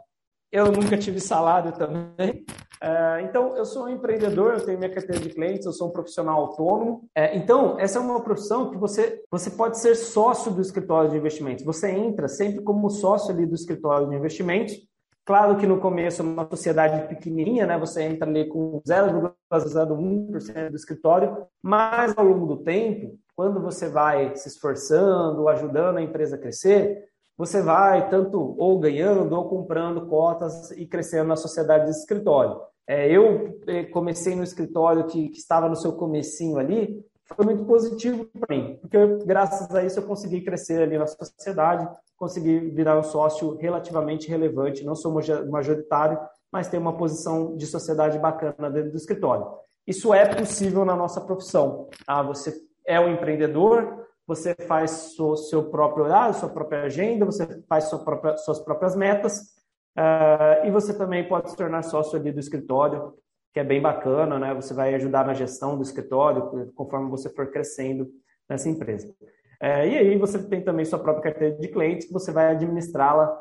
eu 0.53 0.71
nunca 0.71 0.97
tive 0.97 1.21
salário 1.21 1.73
também. 1.73 2.45
Uh, 2.83 3.21
então, 3.25 3.57
eu 3.57 3.65
sou 3.65 3.85
um 3.85 3.89
empreendedor, 3.89 4.55
eu 4.55 4.65
tenho 4.65 4.79
minha 4.79 4.93
carteira 4.93 5.21
de 5.21 5.31
clientes, 5.31 5.67
eu 5.67 5.73
sou 5.73 5.89
um 5.89 5.93
profissional 5.93 6.41
autônomo. 6.41 7.09
Uh, 7.17 7.35
então, 7.35 7.79
essa 7.79 7.99
é 7.99 8.01
uma 8.01 8.23
profissão 8.23 8.71
que 8.71 8.77
você, 8.77 9.23
você 9.31 9.51
pode 9.51 9.79
ser 9.79 9.95
sócio 9.95 10.53
do 10.53 10.61
escritório 10.61 11.11
de 11.11 11.17
investimentos. 11.17 11.65
Você 11.65 11.91
entra 11.91 12.29
sempre 12.29 12.63
como 12.63 12.89
sócio 12.89 13.33
ali 13.33 13.47
do 13.47 13.55
escritório 13.55 14.09
de 14.09 14.15
investimentos 14.15 14.89
Claro 15.29 15.59
que 15.59 15.67
no 15.67 15.79
começo, 15.79 16.23
uma 16.23 16.49
sociedade 16.49 17.07
pequenininha, 17.07 17.67
né, 17.67 17.79
você 17.79 18.03
entra 18.03 18.27
ali 18.27 18.49
com 18.49 18.81
0,01% 18.81 20.71
do 20.71 20.75
escritório, 20.75 21.47
mas 21.63 22.17
ao 22.17 22.25
longo 22.25 22.47
do 22.47 22.63
tempo, 22.65 23.15
quando 23.37 23.61
você 23.61 23.91
vai 23.91 24.35
se 24.37 24.49
esforçando, 24.49 25.47
ajudando 25.51 25.99
a 25.99 26.03
empresa 26.03 26.37
a 26.37 26.39
crescer, 26.39 27.08
você 27.39 27.63
vai 27.63 28.11
tanto 28.11 28.57
ou 28.59 28.81
ganhando 28.81 29.33
ou 29.33 29.49
comprando 29.49 30.07
cotas 30.07 30.73
e 30.73 30.85
crescendo 30.85 31.29
na 31.29 31.37
sociedade 31.37 31.85
de 31.85 31.93
escritório. 31.93 32.61
É, 32.85 33.09
eu 33.09 33.61
eh, 33.69 33.85
comecei 33.85 34.35
no 34.35 34.43
escritório 34.43 35.07
que, 35.07 35.29
que 35.29 35.39
estava 35.39 35.69
no 35.69 35.77
seu 35.77 35.93
comecinho 35.93 36.59
ali, 36.59 37.05
foi 37.37 37.45
muito 37.45 37.65
positivo 37.65 38.27
para 38.41 38.57
mim, 38.57 38.79
porque 38.81 38.99
graças 39.27 39.73
a 39.75 39.85
isso 39.85 40.01
eu 40.01 40.07
consegui 40.07 40.41
crescer 40.41 40.83
ali 40.83 40.99
na 40.99 41.07
sociedade, 41.07 41.87
consegui 42.17 42.59
virar 42.71 42.99
um 42.99 43.03
sócio 43.03 43.57
relativamente 43.57 44.29
relevante, 44.29 44.85
não 44.85 44.95
sou 44.95 45.13
majoritário, 45.51 46.19
mas 46.51 46.69
tenho 46.69 46.81
uma 46.81 46.97
posição 46.97 47.55
de 47.55 47.67
sociedade 47.67 48.19
bacana 48.19 48.71
dentro 48.71 48.91
do 48.91 48.97
escritório. 48.97 49.47
Isso 49.87 50.13
é 50.13 50.25
possível 50.35 50.85
na 50.85 50.97
nossa 50.97 51.21
profissão. 51.21 51.89
Tá? 52.07 52.23
Você 52.23 52.59
é 52.87 52.99
um 52.99 53.13
empreendedor, 53.13 54.08
você 54.29 54.55
faz 54.55 54.91
seu, 55.17 55.35
seu 55.37 55.71
próprio 55.71 56.05
horário, 56.05 56.35
sua 56.35 56.51
própria 56.51 56.83
agenda, 56.83 57.25
você 57.25 57.63
faz 57.67 57.85
sua 57.85 57.99
própria, 58.01 58.37
suas 58.37 58.61
próprias 58.61 58.95
metas, 58.95 59.55
uh, 59.97 60.67
e 60.67 60.71
você 60.71 60.93
também 60.93 61.27
pode 61.27 61.51
se 61.51 61.57
tornar 61.57 61.83
sócio 61.83 62.21
ali 62.21 62.31
do 62.31 62.39
escritório, 62.39 63.15
que 63.55 63.59
é 63.59 63.65
bem 63.65 63.81
bacana, 63.81 64.39
né? 64.39 64.53
Você 64.53 64.75
vai 64.75 64.95
ajudar 64.95 65.27
na 65.27 65.33
gestão 65.33 65.77
do 65.77 65.83
escritório 65.83 66.71
conforme 66.75 67.09
você 67.09 67.31
for 67.31 67.51
crescendo 67.51 68.07
nessa 68.47 68.69
empresa. 68.69 69.11
É, 69.59 69.89
e 69.89 69.97
aí 69.97 70.19
você 70.19 70.39
tem 70.47 70.63
também 70.63 70.85
sua 70.85 70.99
própria 70.99 71.33
carteira 71.33 71.57
de 71.57 71.69
clientes 71.69 72.07
que 72.07 72.13
você 72.13 72.31
vai 72.31 72.49
administrá-la. 72.51 73.35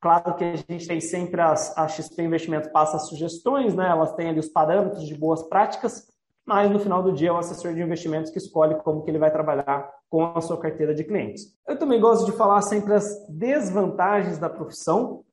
Claro 0.00 0.36
que 0.36 0.44
a 0.44 0.54
gente 0.54 0.86
tem 0.86 1.00
sempre 1.00 1.40
as, 1.40 1.76
a 1.76 1.88
XP 1.88 2.22
Investimento 2.22 2.70
passa 2.70 2.96
sugestões, 3.00 3.74
né? 3.74 3.88
Elas 3.90 4.14
têm 4.14 4.28
ali 4.28 4.38
os 4.38 4.48
parâmetros 4.48 5.04
de 5.04 5.18
boas 5.18 5.42
práticas, 5.42 6.06
mas 6.46 6.70
no 6.70 6.78
final 6.78 7.02
do 7.02 7.12
dia 7.12 7.30
é 7.30 7.32
o 7.32 7.36
assessor 7.36 7.74
de 7.74 7.82
investimentos 7.82 8.30
que 8.30 8.38
escolhe 8.38 8.76
como 8.76 9.02
que 9.02 9.10
ele 9.10 9.18
vai 9.18 9.32
trabalhar 9.32 9.97
com 10.10 10.24
a 10.24 10.40
sua 10.40 10.58
carteira 10.58 10.94
de 10.94 11.04
clientes. 11.04 11.54
Eu 11.66 11.78
também 11.78 12.00
gosto 12.00 12.24
de 12.26 12.36
falar 12.36 12.62
sempre 12.62 12.94
as 12.94 13.04
desvantagens 13.28 14.38
da 14.38 14.48
profissão, 14.48 15.24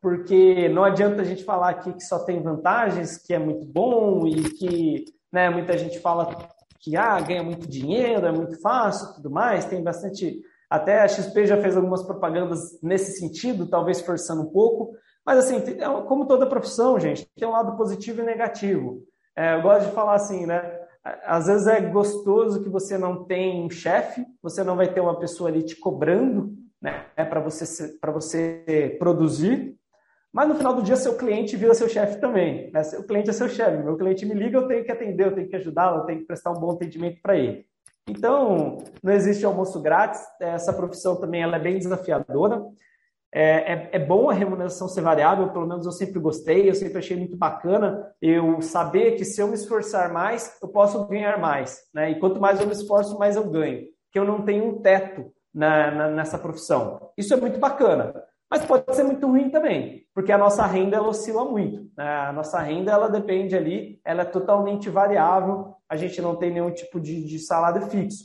porque 0.00 0.68
não 0.68 0.84
adianta 0.84 1.22
a 1.22 1.24
gente 1.24 1.44
falar 1.44 1.70
aqui 1.70 1.92
que 1.92 2.04
só 2.04 2.20
tem 2.20 2.42
vantagens, 2.42 3.18
que 3.18 3.34
é 3.34 3.38
muito 3.38 3.66
bom 3.66 4.26
e 4.26 4.42
que 4.50 5.04
né, 5.32 5.50
muita 5.50 5.76
gente 5.76 5.98
fala 6.00 6.48
que 6.80 6.96
ah, 6.96 7.20
ganha 7.20 7.42
muito 7.42 7.68
dinheiro, 7.68 8.26
é 8.26 8.32
muito 8.32 8.60
fácil, 8.60 9.14
tudo 9.14 9.30
mais. 9.30 9.66
Tem 9.66 9.82
bastante. 9.82 10.40
Até 10.68 11.00
a 11.00 11.08
XP 11.08 11.46
já 11.46 11.60
fez 11.60 11.76
algumas 11.76 12.02
propagandas 12.02 12.80
nesse 12.82 13.18
sentido, 13.18 13.68
talvez 13.68 14.00
forçando 14.00 14.42
um 14.42 14.50
pouco. 14.50 14.94
Mas 15.26 15.38
assim, 15.38 15.56
é 15.56 16.02
como 16.06 16.26
toda 16.26 16.48
profissão, 16.48 16.98
gente, 16.98 17.28
tem 17.36 17.46
um 17.46 17.52
lado 17.52 17.76
positivo 17.76 18.22
e 18.22 18.24
negativo. 18.24 19.02
É, 19.36 19.56
eu 19.56 19.62
gosto 19.62 19.88
de 19.88 19.94
falar 19.94 20.14
assim, 20.14 20.46
né? 20.46 20.79
Às 21.02 21.46
vezes 21.46 21.66
é 21.66 21.80
gostoso 21.80 22.62
que 22.62 22.68
você 22.68 22.98
não 22.98 23.24
tem 23.24 23.64
um 23.64 23.70
chefe, 23.70 24.24
você 24.42 24.62
não 24.62 24.76
vai 24.76 24.92
ter 24.92 25.00
uma 25.00 25.18
pessoa 25.18 25.48
ali 25.48 25.62
te 25.62 25.76
cobrando, 25.76 26.52
né, 26.80 27.06
para 27.16 27.40
você 27.40 27.88
para 27.98 28.12
você 28.12 28.96
produzir. 28.98 29.76
Mas 30.32 30.48
no 30.48 30.54
final 30.54 30.74
do 30.74 30.82
dia, 30.82 30.96
seu 30.96 31.16
cliente 31.16 31.56
vira 31.56 31.74
seu 31.74 31.88
chefe 31.88 32.20
também. 32.20 32.70
Né? 32.70 32.82
O 32.98 33.02
cliente 33.02 33.30
é 33.30 33.32
seu 33.32 33.48
chefe. 33.48 33.82
Meu 33.82 33.96
cliente 33.96 34.24
me 34.24 34.34
liga, 34.34 34.58
eu 34.58 34.68
tenho 34.68 34.84
que 34.84 34.92
atender, 34.92 35.26
eu 35.26 35.34
tenho 35.34 35.48
que 35.48 35.56
ajudar, 35.56 35.96
eu 35.96 36.04
tenho 36.04 36.20
que 36.20 36.26
prestar 36.26 36.52
um 36.52 36.60
bom 36.60 36.70
atendimento 36.70 37.20
para 37.20 37.36
ele. 37.36 37.66
Então, 38.08 38.78
não 39.02 39.12
existe 39.12 39.44
almoço 39.44 39.80
grátis. 39.82 40.20
Essa 40.40 40.72
profissão 40.72 41.16
também 41.16 41.42
ela 41.42 41.56
é 41.56 41.60
bem 41.60 41.78
desafiadora. 41.78 42.62
É, 43.32 43.72
é, 43.72 43.90
é, 43.92 43.98
bom 43.98 44.28
a 44.28 44.32
remuneração 44.32 44.88
ser 44.88 45.02
variável, 45.02 45.52
pelo 45.52 45.66
menos 45.66 45.86
eu 45.86 45.92
sempre 45.92 46.18
gostei, 46.18 46.68
eu 46.68 46.74
sempre 46.74 46.98
achei 46.98 47.16
muito 47.16 47.36
bacana 47.36 48.12
eu 48.20 48.60
saber 48.60 49.12
que 49.12 49.24
se 49.24 49.40
eu 49.40 49.46
me 49.46 49.54
esforçar 49.54 50.12
mais, 50.12 50.58
eu 50.60 50.68
posso 50.68 51.06
ganhar 51.06 51.38
mais. 51.38 51.80
Né? 51.94 52.10
E 52.10 52.18
quanto 52.18 52.40
mais 52.40 52.60
eu 52.60 52.66
me 52.66 52.72
esforço, 52.72 53.18
mais 53.18 53.36
eu 53.36 53.48
ganho. 53.48 53.86
Que 54.12 54.18
eu 54.18 54.24
não 54.24 54.42
tenho 54.42 54.66
um 54.66 54.82
teto 54.82 55.32
na, 55.54 55.90
na, 55.92 56.08
nessa 56.08 56.38
profissão. 56.38 57.12
Isso 57.16 57.32
é 57.32 57.36
muito 57.36 57.60
bacana. 57.60 58.12
Mas 58.50 58.64
pode 58.64 58.84
ser 58.96 59.04
muito 59.04 59.28
ruim 59.28 59.48
também, 59.48 60.04
porque 60.12 60.32
a 60.32 60.38
nossa 60.38 60.66
renda 60.66 60.96
ela 60.96 61.06
oscila 61.06 61.44
muito. 61.44 61.88
Né? 61.96 62.04
A 62.04 62.32
nossa 62.32 62.58
renda 62.58 62.90
ela 62.90 63.08
depende 63.08 63.56
ali, 63.56 64.00
ela 64.04 64.22
é 64.22 64.24
totalmente 64.24 64.90
variável, 64.90 65.76
a 65.88 65.94
gente 65.94 66.20
não 66.20 66.34
tem 66.34 66.50
nenhum 66.52 66.72
tipo 66.72 66.98
de, 66.98 67.24
de 67.24 67.38
salário 67.38 67.82
fixo. 67.82 68.24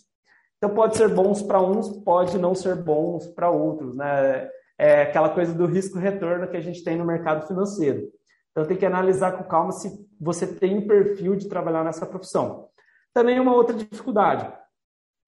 Então 0.58 0.74
pode 0.74 0.98
ser 0.98 1.10
bons 1.10 1.44
para 1.44 1.62
uns, 1.62 1.90
pode 2.04 2.40
não 2.40 2.56
ser 2.56 2.76
bons 2.76 3.28
para 3.28 3.52
outros. 3.52 3.96
Né? 3.96 4.50
É 4.78 5.04
aquela 5.04 5.30
coisa 5.30 5.54
do 5.54 5.66
risco-retorno 5.66 6.48
que 6.50 6.58
a 6.58 6.62
gente 6.62 6.84
tem 6.84 6.98
no 6.98 7.06
mercado 7.06 7.48
financeiro. 7.48 8.08
Então 8.52 8.66
tem 8.66 8.78
que 8.78 8.86
analisar 8.86 9.34
com 9.34 9.44
calma 9.44 9.72
se 9.72 9.90
você 10.20 10.48
tem 10.48 10.78
um 10.78 10.88
perfil 10.88 11.36
de 11.36 11.50
trabalhar 11.50 11.84
nessa 11.84 12.06
profissão. 12.06 12.70
Também 13.14 13.40
uma 13.40 13.54
outra 13.54 13.76
dificuldade. 13.76 14.52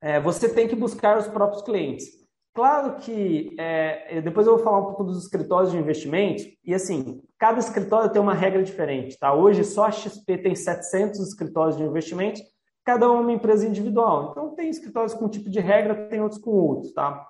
É, 0.01 0.19
você 0.19 0.47
tem 0.47 0.67
que 0.67 0.75
buscar 0.75 1.17
os 1.17 1.27
próprios 1.27 1.61
clientes. 1.61 2.05
Claro 2.53 2.95
que 2.95 3.55
é, 3.59 4.19
depois 4.21 4.47
eu 4.47 4.55
vou 4.55 4.63
falar 4.63 4.79
um 4.79 4.85
pouco 4.85 5.03
dos 5.03 5.23
escritórios 5.23 5.71
de 5.71 5.77
investimento 5.77 6.43
e 6.65 6.73
assim, 6.73 7.21
cada 7.37 7.59
escritório 7.59 8.11
tem 8.11 8.19
uma 8.19 8.33
regra 8.33 8.63
diferente, 8.63 9.15
tá? 9.19 9.31
Hoje 9.31 9.63
só 9.63 9.85
a 9.85 9.91
XP 9.91 10.39
tem 10.39 10.55
700 10.55 11.19
escritórios 11.19 11.77
de 11.77 11.83
investimento, 11.83 12.41
cada 12.83 13.11
um 13.11 13.17
é 13.17 13.19
uma 13.19 13.31
empresa 13.31 13.67
individual. 13.67 14.29
Então 14.31 14.55
tem 14.55 14.69
escritórios 14.69 15.13
com 15.13 15.25
um 15.25 15.29
tipo 15.29 15.51
de 15.51 15.59
regra, 15.59 16.07
tem 16.07 16.19
outros 16.19 16.41
com 16.41 16.49
outros, 16.49 16.93
tá? 16.93 17.27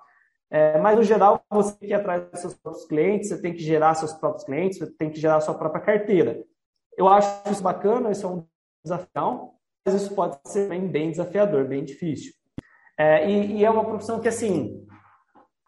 É, 0.50 0.78
mas 0.78 0.96
no 0.96 1.02
geral 1.02 1.42
você 1.50 1.76
que 1.76 1.92
atrás 1.92 2.30
dos 2.30 2.40
seus 2.40 2.54
próprios 2.54 2.86
clientes, 2.86 3.28
você 3.28 3.40
tem 3.40 3.52
que 3.52 3.60
gerar 3.60 3.94
seus 3.94 4.12
próprios 4.14 4.44
clientes, 4.44 4.78
você 4.78 4.90
tem 4.96 5.10
que 5.10 5.20
gerar 5.20 5.40
sua 5.40 5.54
própria 5.54 5.82
carteira. 5.82 6.42
Eu 6.96 7.06
acho 7.06 7.28
isso 7.50 7.62
bacana, 7.62 8.10
isso 8.10 8.26
é 8.26 8.28
um 8.30 8.44
desafio, 8.82 9.52
mas 9.84 9.94
isso 9.94 10.14
pode 10.14 10.38
ser 10.46 10.68
bem, 10.68 10.88
bem 10.88 11.10
desafiador, 11.10 11.66
bem 11.66 11.84
difícil. 11.84 12.32
É, 12.98 13.30
e, 13.30 13.58
e 13.58 13.64
é 13.64 13.70
uma 13.70 13.84
profissão 13.84 14.20
que 14.20 14.28
assim 14.28 14.84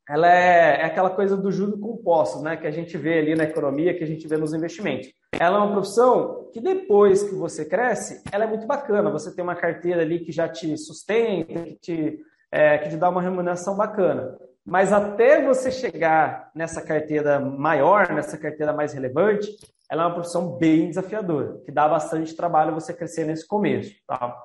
ela 0.09 0.27
é, 0.27 0.81
é 0.81 0.85
aquela 0.85 1.11
coisa 1.11 1.37
do 1.37 1.53
juro 1.53 1.79
composto, 1.79 2.43
né, 2.43 2.57
que 2.57 2.67
a 2.67 2.71
gente 2.73 2.99
vê 2.99 3.21
ali 3.21 3.37
na 3.37 3.45
economia, 3.45 3.97
que 3.97 4.03
a 4.03 4.07
gente 4.07 4.27
vê 4.27 4.37
nos 4.37 4.53
investimentos. 4.53 5.09
Ela 5.39 5.59
é 5.59 5.61
uma 5.61 5.73
profissão 5.73 6.51
que 6.53 6.61
depois 6.61 7.23
que 7.23 7.35
você 7.35 7.65
cresce, 7.65 8.21
ela 8.33 8.45
é 8.45 8.47
muito 8.49 8.67
bacana. 8.67 9.09
Você 9.11 9.33
tem 9.33 9.45
uma 9.45 9.55
carteira 9.55 10.03
ali 10.03 10.19
que 10.19 10.33
já 10.33 10.49
te 10.49 10.77
sustenta, 10.77 11.63
que 11.63 11.77
te, 11.77 12.19
é, 12.51 12.79
que 12.79 12.89
te 12.89 12.97
dá 12.97 13.09
uma 13.09 13.23
remuneração 13.23 13.77
bacana. 13.77 14.37
Mas 14.65 14.93
até 14.93 15.45
você 15.45 15.71
chegar 15.71 16.51
nessa 16.55 16.83
carteira 16.83 17.41
maior, 17.41 18.13
nessa 18.13 18.37
carteira 18.37 18.73
mais 18.73 18.93
relevante, 18.93 19.49
ela 19.91 20.05
é 20.05 20.07
uma 20.07 20.15
profissão 20.15 20.57
bem 20.57 20.89
desafiadora, 20.89 21.59
que 21.65 21.73
dá 21.73 21.89
bastante 21.89 22.37
trabalho 22.37 22.75
você 22.75 22.95
crescer 22.95 23.25
nesse 23.25 23.47
começo, 23.47 23.93
tá? 24.07 24.37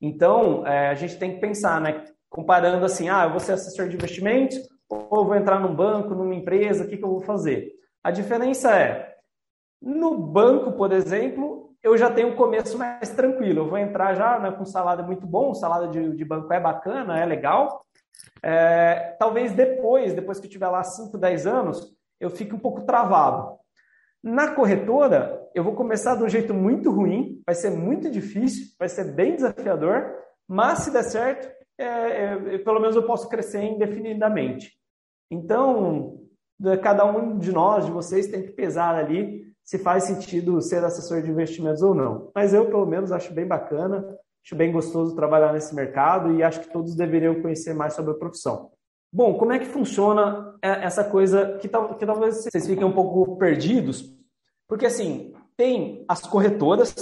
Então, 0.00 0.66
é, 0.66 0.88
a 0.88 0.94
gente 0.94 1.18
tem 1.18 1.34
que 1.34 1.40
pensar, 1.40 1.80
né? 1.80 2.04
Comparando 2.30 2.84
assim, 2.84 3.08
ah, 3.08 3.24
eu 3.24 3.30
vou 3.30 3.40
ser 3.40 3.52
assessor 3.52 3.88
de 3.88 3.96
investimentos, 3.96 4.56
ou 4.88 5.24
vou 5.24 5.34
entrar 5.34 5.60
num 5.60 5.74
banco, 5.74 6.14
numa 6.14 6.34
empresa, 6.34 6.84
o 6.84 6.88
que, 6.88 6.96
que 6.96 7.04
eu 7.04 7.10
vou 7.10 7.20
fazer? 7.20 7.72
A 8.02 8.10
diferença 8.10 8.74
é, 8.74 9.14
no 9.80 10.16
banco, 10.16 10.72
por 10.72 10.92
exemplo, 10.92 11.74
eu 11.82 11.96
já 11.98 12.10
tenho 12.10 12.28
um 12.28 12.36
começo 12.36 12.78
mais 12.78 13.10
tranquilo. 13.10 13.60
Eu 13.60 13.68
vou 13.68 13.78
entrar 13.78 14.14
já 14.14 14.38
né, 14.38 14.50
com 14.50 14.62
um 14.62 14.66
salário 14.66 15.04
muito 15.04 15.26
bom, 15.26 15.54
salário 15.54 15.90
de, 15.90 16.16
de 16.16 16.24
banco 16.24 16.50
é 16.52 16.58
bacana, 16.58 17.20
é 17.20 17.26
legal. 17.26 17.84
É, 18.42 19.16
talvez 19.18 19.52
depois, 19.52 20.12
depois 20.14 20.38
que 20.38 20.46
eu 20.46 20.50
tiver 20.50 20.68
lá 20.68 20.82
5, 20.82 21.16
10 21.16 21.46
anos, 21.46 21.94
eu 22.20 22.30
fique 22.30 22.54
um 22.54 22.58
pouco 22.58 22.84
travado. 22.84 23.58
Na 24.22 24.54
corretora, 24.54 25.48
eu 25.54 25.62
vou 25.62 25.74
começar 25.74 26.16
de 26.16 26.24
um 26.24 26.28
jeito 26.28 26.54
muito 26.54 26.90
ruim, 26.90 27.42
vai 27.46 27.54
ser 27.54 27.70
muito 27.70 28.10
difícil, 28.10 28.74
vai 28.78 28.88
ser 28.88 29.12
bem 29.14 29.36
desafiador, 29.36 30.14
mas 30.48 30.80
se 30.80 30.90
der 30.90 31.04
certo, 31.04 31.50
é, 31.78 31.84
é, 31.84 32.58
pelo 32.58 32.80
menos 32.80 32.96
eu 32.96 33.02
posso 33.04 33.28
crescer 33.28 33.62
indefinidamente. 33.62 34.72
Então, 35.30 36.20
cada 36.82 37.04
um 37.04 37.38
de 37.38 37.52
nós, 37.52 37.86
de 37.86 37.92
vocês, 37.92 38.28
tem 38.28 38.42
que 38.42 38.52
pesar 38.52 38.94
ali 38.94 39.44
se 39.62 39.78
faz 39.78 40.04
sentido 40.04 40.60
ser 40.60 40.84
assessor 40.84 41.22
de 41.22 41.30
investimentos 41.30 41.82
ou 41.82 41.94
não. 41.94 42.30
Mas 42.34 42.52
eu, 42.52 42.66
pelo 42.66 42.86
menos, 42.86 43.10
acho 43.10 43.32
bem 43.32 43.46
bacana, 43.46 44.06
acho 44.44 44.54
bem 44.54 44.70
gostoso 44.70 45.16
trabalhar 45.16 45.52
nesse 45.52 45.74
mercado 45.74 46.34
e 46.34 46.42
acho 46.42 46.60
que 46.60 46.72
todos 46.72 46.94
deveriam 46.94 47.40
conhecer 47.40 47.74
mais 47.74 47.94
sobre 47.94 48.12
a 48.12 48.16
profissão. 48.16 48.70
Bom, 49.10 49.38
como 49.38 49.52
é 49.52 49.58
que 49.58 49.64
funciona 49.64 50.54
é, 50.60 50.84
essa 50.84 51.02
coisa 51.04 51.56
que, 51.58 51.68
que 51.68 52.06
talvez 52.06 52.42
vocês 52.42 52.66
fiquem 52.66 52.84
um 52.84 52.92
pouco 52.92 53.38
perdidos? 53.38 54.12
Porque, 54.68 54.86
assim, 54.86 55.32
tem 55.56 56.04
as 56.08 56.20
corretoras, 56.22 56.94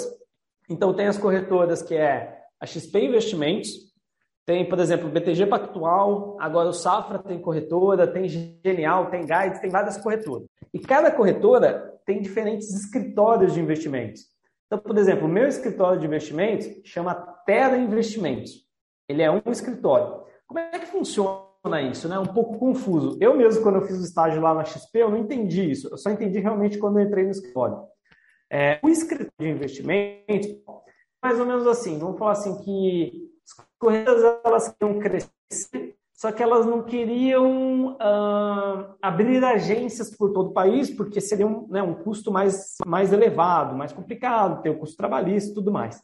então 0.68 0.94
tem 0.94 1.06
as 1.06 1.18
corretoras 1.18 1.82
que 1.82 1.94
é 1.94 2.38
a 2.60 2.66
XP 2.66 3.06
Investimentos, 3.06 3.70
tem, 4.44 4.68
por 4.68 4.78
exemplo, 4.78 5.08
BTG 5.08 5.46
Pactual, 5.46 6.36
agora 6.40 6.68
o 6.68 6.72
Safra 6.72 7.18
tem 7.20 7.40
corretora, 7.40 8.06
tem 8.06 8.28
Genial, 8.28 9.08
tem 9.08 9.24
Guides, 9.24 9.60
tem 9.60 9.70
várias 9.70 9.96
corretoras. 9.96 10.46
E 10.74 10.80
cada 10.80 11.10
corretora 11.10 11.98
tem 12.04 12.20
diferentes 12.20 12.74
escritórios 12.74 13.54
de 13.54 13.60
investimentos. 13.60 14.31
Então, 14.72 14.82
por 14.82 14.96
exemplo, 14.96 15.26
o 15.26 15.30
meu 15.30 15.46
escritório 15.46 16.00
de 16.00 16.06
investimentos 16.06 16.66
chama 16.82 17.14
Terra 17.44 17.76
Investimentos. 17.76 18.66
Ele 19.06 19.20
é 19.20 19.30
um 19.30 19.52
escritório. 19.52 20.24
Como 20.46 20.58
é 20.58 20.78
que 20.78 20.86
funciona 20.86 21.82
isso? 21.90 22.08
Né? 22.08 22.18
Um 22.18 22.24
pouco 22.24 22.58
confuso. 22.58 23.18
Eu 23.20 23.36
mesmo, 23.36 23.62
quando 23.62 23.74
eu 23.74 23.86
fiz 23.86 24.00
o 24.00 24.04
estágio 24.04 24.40
lá 24.40 24.54
na 24.54 24.64
XP, 24.64 24.88
eu 24.94 25.10
não 25.10 25.18
entendi 25.18 25.70
isso. 25.70 25.88
Eu 25.88 25.98
só 25.98 26.08
entendi 26.08 26.38
realmente 26.38 26.78
quando 26.78 26.98
eu 26.98 27.04
entrei 27.04 27.22
no 27.22 27.32
escritório. 27.32 27.82
É, 28.50 28.80
o 28.82 28.88
escritório 28.88 29.30
de 29.38 29.50
investimentos, 29.50 30.48
mais 31.22 31.38
ou 31.38 31.44
menos 31.44 31.66
assim, 31.66 31.98
vamos 31.98 32.18
falar 32.18 32.32
assim 32.32 32.56
que 32.62 33.30
as 33.44 33.66
corretoras 33.78 34.40
elas 34.42 34.68
queriam 34.70 34.98
crescer 34.98 35.98
só 36.22 36.30
que 36.30 36.40
elas 36.40 36.64
não 36.64 36.84
queriam 36.84 37.94
uh, 37.94 38.94
abrir 39.02 39.44
agências 39.44 40.16
por 40.16 40.32
todo 40.32 40.50
o 40.50 40.52
país, 40.52 40.88
porque 40.88 41.20
seria 41.20 41.44
um, 41.44 41.66
né, 41.66 41.82
um 41.82 41.94
custo 41.94 42.30
mais, 42.30 42.76
mais 42.86 43.12
elevado, 43.12 43.76
mais 43.76 43.92
complicado, 43.92 44.62
ter 44.62 44.70
o 44.70 44.78
custo 44.78 44.96
trabalhista 44.96 45.50
e 45.50 45.54
tudo 45.54 45.72
mais. 45.72 46.00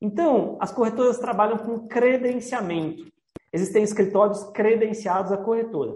Então, 0.00 0.56
as 0.62 0.72
corretoras 0.72 1.18
trabalham 1.18 1.58
com 1.58 1.86
credenciamento. 1.86 3.04
Existem 3.52 3.82
escritórios 3.82 4.42
credenciados 4.44 5.30
à 5.30 5.36
corretora. 5.36 5.94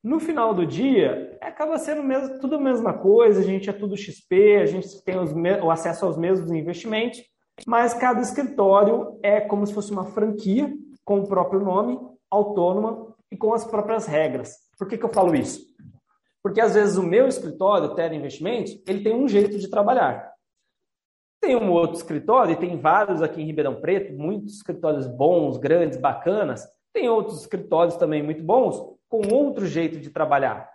No 0.00 0.20
final 0.20 0.54
do 0.54 0.64
dia, 0.64 1.36
acaba 1.40 1.76
sendo 1.78 2.00
mesmo, 2.00 2.38
tudo 2.38 2.54
a 2.54 2.60
mesma 2.60 2.92
coisa, 2.92 3.40
a 3.40 3.44
gente 3.44 3.68
é 3.68 3.72
tudo 3.72 3.96
XP, 3.96 4.58
a 4.62 4.66
gente 4.66 5.02
tem 5.02 5.18
os, 5.18 5.32
o 5.32 5.68
acesso 5.68 6.06
aos 6.06 6.16
mesmos 6.16 6.52
investimentos, 6.52 7.24
mas 7.66 7.92
cada 7.92 8.20
escritório 8.20 9.18
é 9.20 9.40
como 9.40 9.66
se 9.66 9.74
fosse 9.74 9.90
uma 9.90 10.04
franquia 10.04 10.72
com 11.04 11.18
o 11.18 11.26
próprio 11.26 11.58
nome 11.58 12.13
autônoma 12.34 13.14
e 13.30 13.36
com 13.36 13.52
as 13.54 13.64
próprias 13.64 14.06
regras. 14.06 14.56
Por 14.78 14.88
que, 14.88 14.98
que 14.98 15.04
eu 15.04 15.12
falo 15.12 15.34
isso? 15.34 15.60
Porque 16.42 16.60
às 16.60 16.74
vezes 16.74 16.96
o 16.96 17.02
meu 17.02 17.26
escritório, 17.26 17.88
o 17.88 17.94
Terra 17.94 18.14
Investimentos, 18.14 18.78
ele 18.86 19.02
tem 19.02 19.14
um 19.14 19.26
jeito 19.26 19.58
de 19.58 19.68
trabalhar. 19.68 20.32
Tem 21.40 21.56
um 21.56 21.70
outro 21.70 21.96
escritório, 21.96 22.52
e 22.52 22.56
tem 22.56 22.78
vários 22.78 23.22
aqui 23.22 23.40
em 23.40 23.46
Ribeirão 23.46 23.80
Preto, 23.80 24.12
muitos 24.12 24.56
escritórios 24.56 25.06
bons, 25.06 25.56
grandes, 25.56 25.98
bacanas. 25.98 26.66
Tem 26.92 27.08
outros 27.08 27.40
escritórios 27.40 27.96
também 27.96 28.22
muito 28.22 28.42
bons, 28.42 28.76
com 29.08 29.22
outro 29.32 29.66
jeito 29.66 29.98
de 29.98 30.10
trabalhar. 30.10 30.70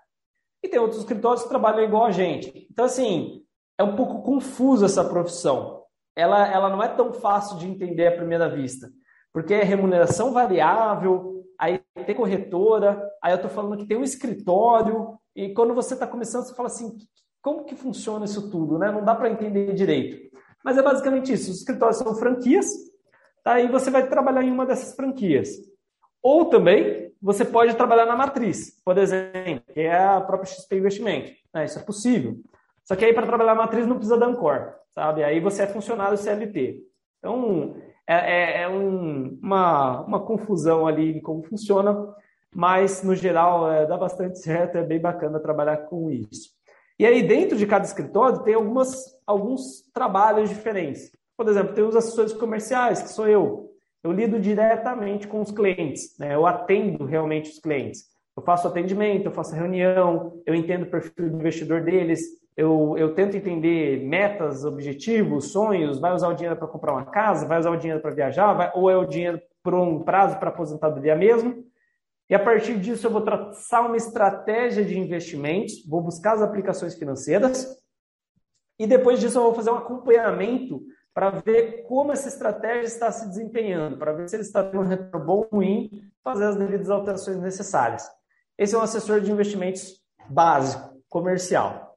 E 0.64 0.68
tem 0.68 0.80
outros 0.80 1.00
escritórios 1.00 1.44
que 1.44 1.50
trabalham 1.50 1.84
igual 1.84 2.06
a 2.06 2.12
gente. 2.12 2.68
Então, 2.70 2.86
assim, 2.86 3.44
é 3.78 3.84
um 3.84 3.96
pouco 3.96 4.22
confuso 4.22 4.86
essa 4.86 5.04
profissão. 5.04 5.84
Ela, 6.16 6.52
ela 6.52 6.70
não 6.70 6.84
é 6.84 6.88
tão 6.88 7.14
fácil 7.14 7.58
de 7.58 7.68
entender 7.68 8.08
à 8.08 8.16
primeira 8.16 8.50
vista, 8.50 8.90
porque 9.32 9.54
é 9.54 9.64
remuneração 9.64 10.34
variável, 10.34 11.39
aí 11.60 11.84
tem 12.06 12.16
corretora, 12.16 13.06
aí 13.22 13.34
eu 13.34 13.36
estou 13.36 13.52
falando 13.52 13.78
que 13.78 13.86
tem 13.86 13.98
um 13.98 14.04
escritório, 14.04 15.20
e 15.36 15.54
quando 15.54 15.74
você 15.74 15.94
está 15.94 16.08
começando, 16.08 16.46
você 16.46 16.56
fala 16.56 16.68
assim, 16.68 16.98
como 17.42 17.66
que 17.66 17.76
funciona 17.76 18.26
isso 18.26 18.50
tudo, 18.50 18.80
né? 18.80 18.90
Não 18.92 19.04
dá 19.04 19.14
para 19.14 19.30
entender 19.30 19.74
direito. 19.74 20.30
Mas 20.64 20.78
é 20.78 20.82
basicamente 20.82 21.34
isso, 21.34 21.52
os 21.52 21.58
escritórios 21.58 21.98
são 21.98 22.16
franquias, 22.16 22.68
tá? 23.44 23.60
e 23.60 23.68
você 23.68 23.92
vai 23.92 24.08
trabalhar 24.08 24.44
em 24.44 24.52
uma 24.52 24.66
dessas 24.66 24.96
franquias. 24.96 25.50
Ou 26.22 26.46
também, 26.46 27.14
você 27.22 27.46
pode 27.46 27.76
trabalhar 27.76 28.06
na 28.06 28.16
matriz, 28.16 28.82
por 28.84 28.98
exemplo, 28.98 29.64
que 29.74 29.82
é 29.82 29.98
a 29.98 30.22
própria 30.22 30.52
XP 30.52 30.78
Investimento. 30.78 31.32
Né? 31.54 31.66
Isso 31.66 31.80
é 31.80 31.82
possível. 31.82 32.38
Só 32.84 32.96
que 32.96 33.06
aí, 33.06 33.14
para 33.14 33.28
trabalhar 33.28 33.56
na 33.56 33.62
matriz, 33.62 33.86
não 33.86 33.96
precisa 33.96 34.18
da 34.18 34.26
Ancor, 34.26 34.74
sabe? 34.94 35.24
Aí 35.24 35.40
você 35.40 35.64
é 35.64 35.68
funcionário 35.68 36.18
CLT. 36.18 36.82
Então, 37.20 37.76
é, 38.10 38.16
é, 38.16 38.62
é 38.64 38.68
um, 38.68 39.38
uma, 39.40 40.02
uma 40.02 40.20
confusão 40.20 40.88
ali 40.88 41.18
em 41.18 41.22
como 41.22 41.44
funciona, 41.44 42.12
mas 42.56 43.04
no 43.04 43.14
geral 43.16 43.72
é, 43.72 43.86
dá 43.86 43.96
bastante 43.96 44.40
certo, 44.42 44.80
é 44.80 44.84
bem 44.84 45.00
bacana 45.00 45.40
trabalhar 45.40 45.78
com 45.86 46.10
isso. 46.10 46.50
E 46.98 47.06
aí, 47.06 47.22
dentro 47.22 47.56
de 47.56 47.68
cada 47.68 47.86
escritório, 47.86 48.40
tem 48.40 48.56
algumas, 48.56 49.06
alguns 49.28 49.84
trabalhos 49.94 50.50
diferentes. 50.50 51.12
Por 51.38 51.48
exemplo, 51.48 51.74
tem 51.74 51.84
os 51.84 51.96
assessores 51.96 52.34
comerciais, 52.34 53.02
que 53.02 53.10
sou 53.10 53.28
eu. 53.28 53.70
Eu 54.04 54.12
lido 54.12 54.40
diretamente 54.40 55.28
com 55.28 55.40
os 55.42 55.52
clientes, 55.52 56.18
né? 56.18 56.34
eu 56.34 56.48
atendo 56.48 57.06
realmente 57.06 57.52
os 57.52 57.60
clientes. 57.60 58.06
Eu 58.36 58.42
faço 58.42 58.68
atendimento, 58.68 59.26
eu 59.26 59.32
faço 59.32 59.54
reunião, 59.54 60.42
eu 60.46 60.56
entendo 60.56 60.84
o 60.84 60.90
perfil 60.90 61.30
do 61.30 61.38
investidor 61.38 61.84
deles, 61.84 62.22
eu, 62.60 62.94
eu 62.98 63.16
tento 63.16 63.38
entender 63.38 64.06
metas, 64.06 64.66
objetivos, 64.66 65.54
sonhos, 65.54 65.98
vai 65.98 66.14
usar 66.14 66.28
o 66.28 66.34
dinheiro 66.34 66.58
para 66.58 66.68
comprar 66.68 66.92
uma 66.92 67.06
casa, 67.06 67.48
vai 67.48 67.58
usar 67.58 67.72
o 67.72 67.78
dinheiro 67.78 68.02
para 68.02 68.14
viajar, 68.14 68.54
vai, 68.54 68.70
ou 68.76 68.90
é 68.90 68.98
o 68.98 69.06
dinheiro 69.06 69.42
por 69.64 69.74
um 69.74 70.04
prazo 70.04 70.38
para 70.38 70.50
aposentadoria 70.50 71.16
mesmo. 71.16 71.64
E 72.30 72.36
a 72.36 72.40
partir 72.40 72.78
disso 72.78 73.08
eu 73.08 73.12
vou 73.12 73.22
traçar 73.22 73.86
uma 73.86 73.96
estratégia 73.96 74.84
de 74.84 75.00
investimentos, 75.00 75.86
vou 75.88 76.02
buscar 76.02 76.34
as 76.34 76.42
aplicações 76.42 76.96
financeiras 76.96 77.66
e 78.78 78.86
depois 78.86 79.22
disso 79.22 79.38
eu 79.38 79.44
vou 79.44 79.54
fazer 79.54 79.70
um 79.70 79.78
acompanhamento 79.78 80.82
para 81.14 81.30
ver 81.30 81.84
como 81.84 82.12
essa 82.12 82.28
estratégia 82.28 82.88
está 82.88 83.10
se 83.10 83.26
desempenhando, 83.30 83.98
para 83.98 84.12
ver 84.12 84.28
se 84.28 84.36
ele 84.36 84.44
está 84.44 84.62
tendo 84.62 84.82
um 84.82 84.88
retorno 84.88 85.26
bom 85.26 85.38
ou 85.38 85.48
ruim, 85.50 85.90
fazer 86.22 86.44
as 86.44 86.58
devidas 86.58 86.90
alterações 86.90 87.38
necessárias. 87.38 88.06
Esse 88.58 88.76
é 88.76 88.78
um 88.78 88.82
assessor 88.82 89.22
de 89.22 89.32
investimentos 89.32 90.04
básico, 90.30 91.02
comercial. 91.08 91.89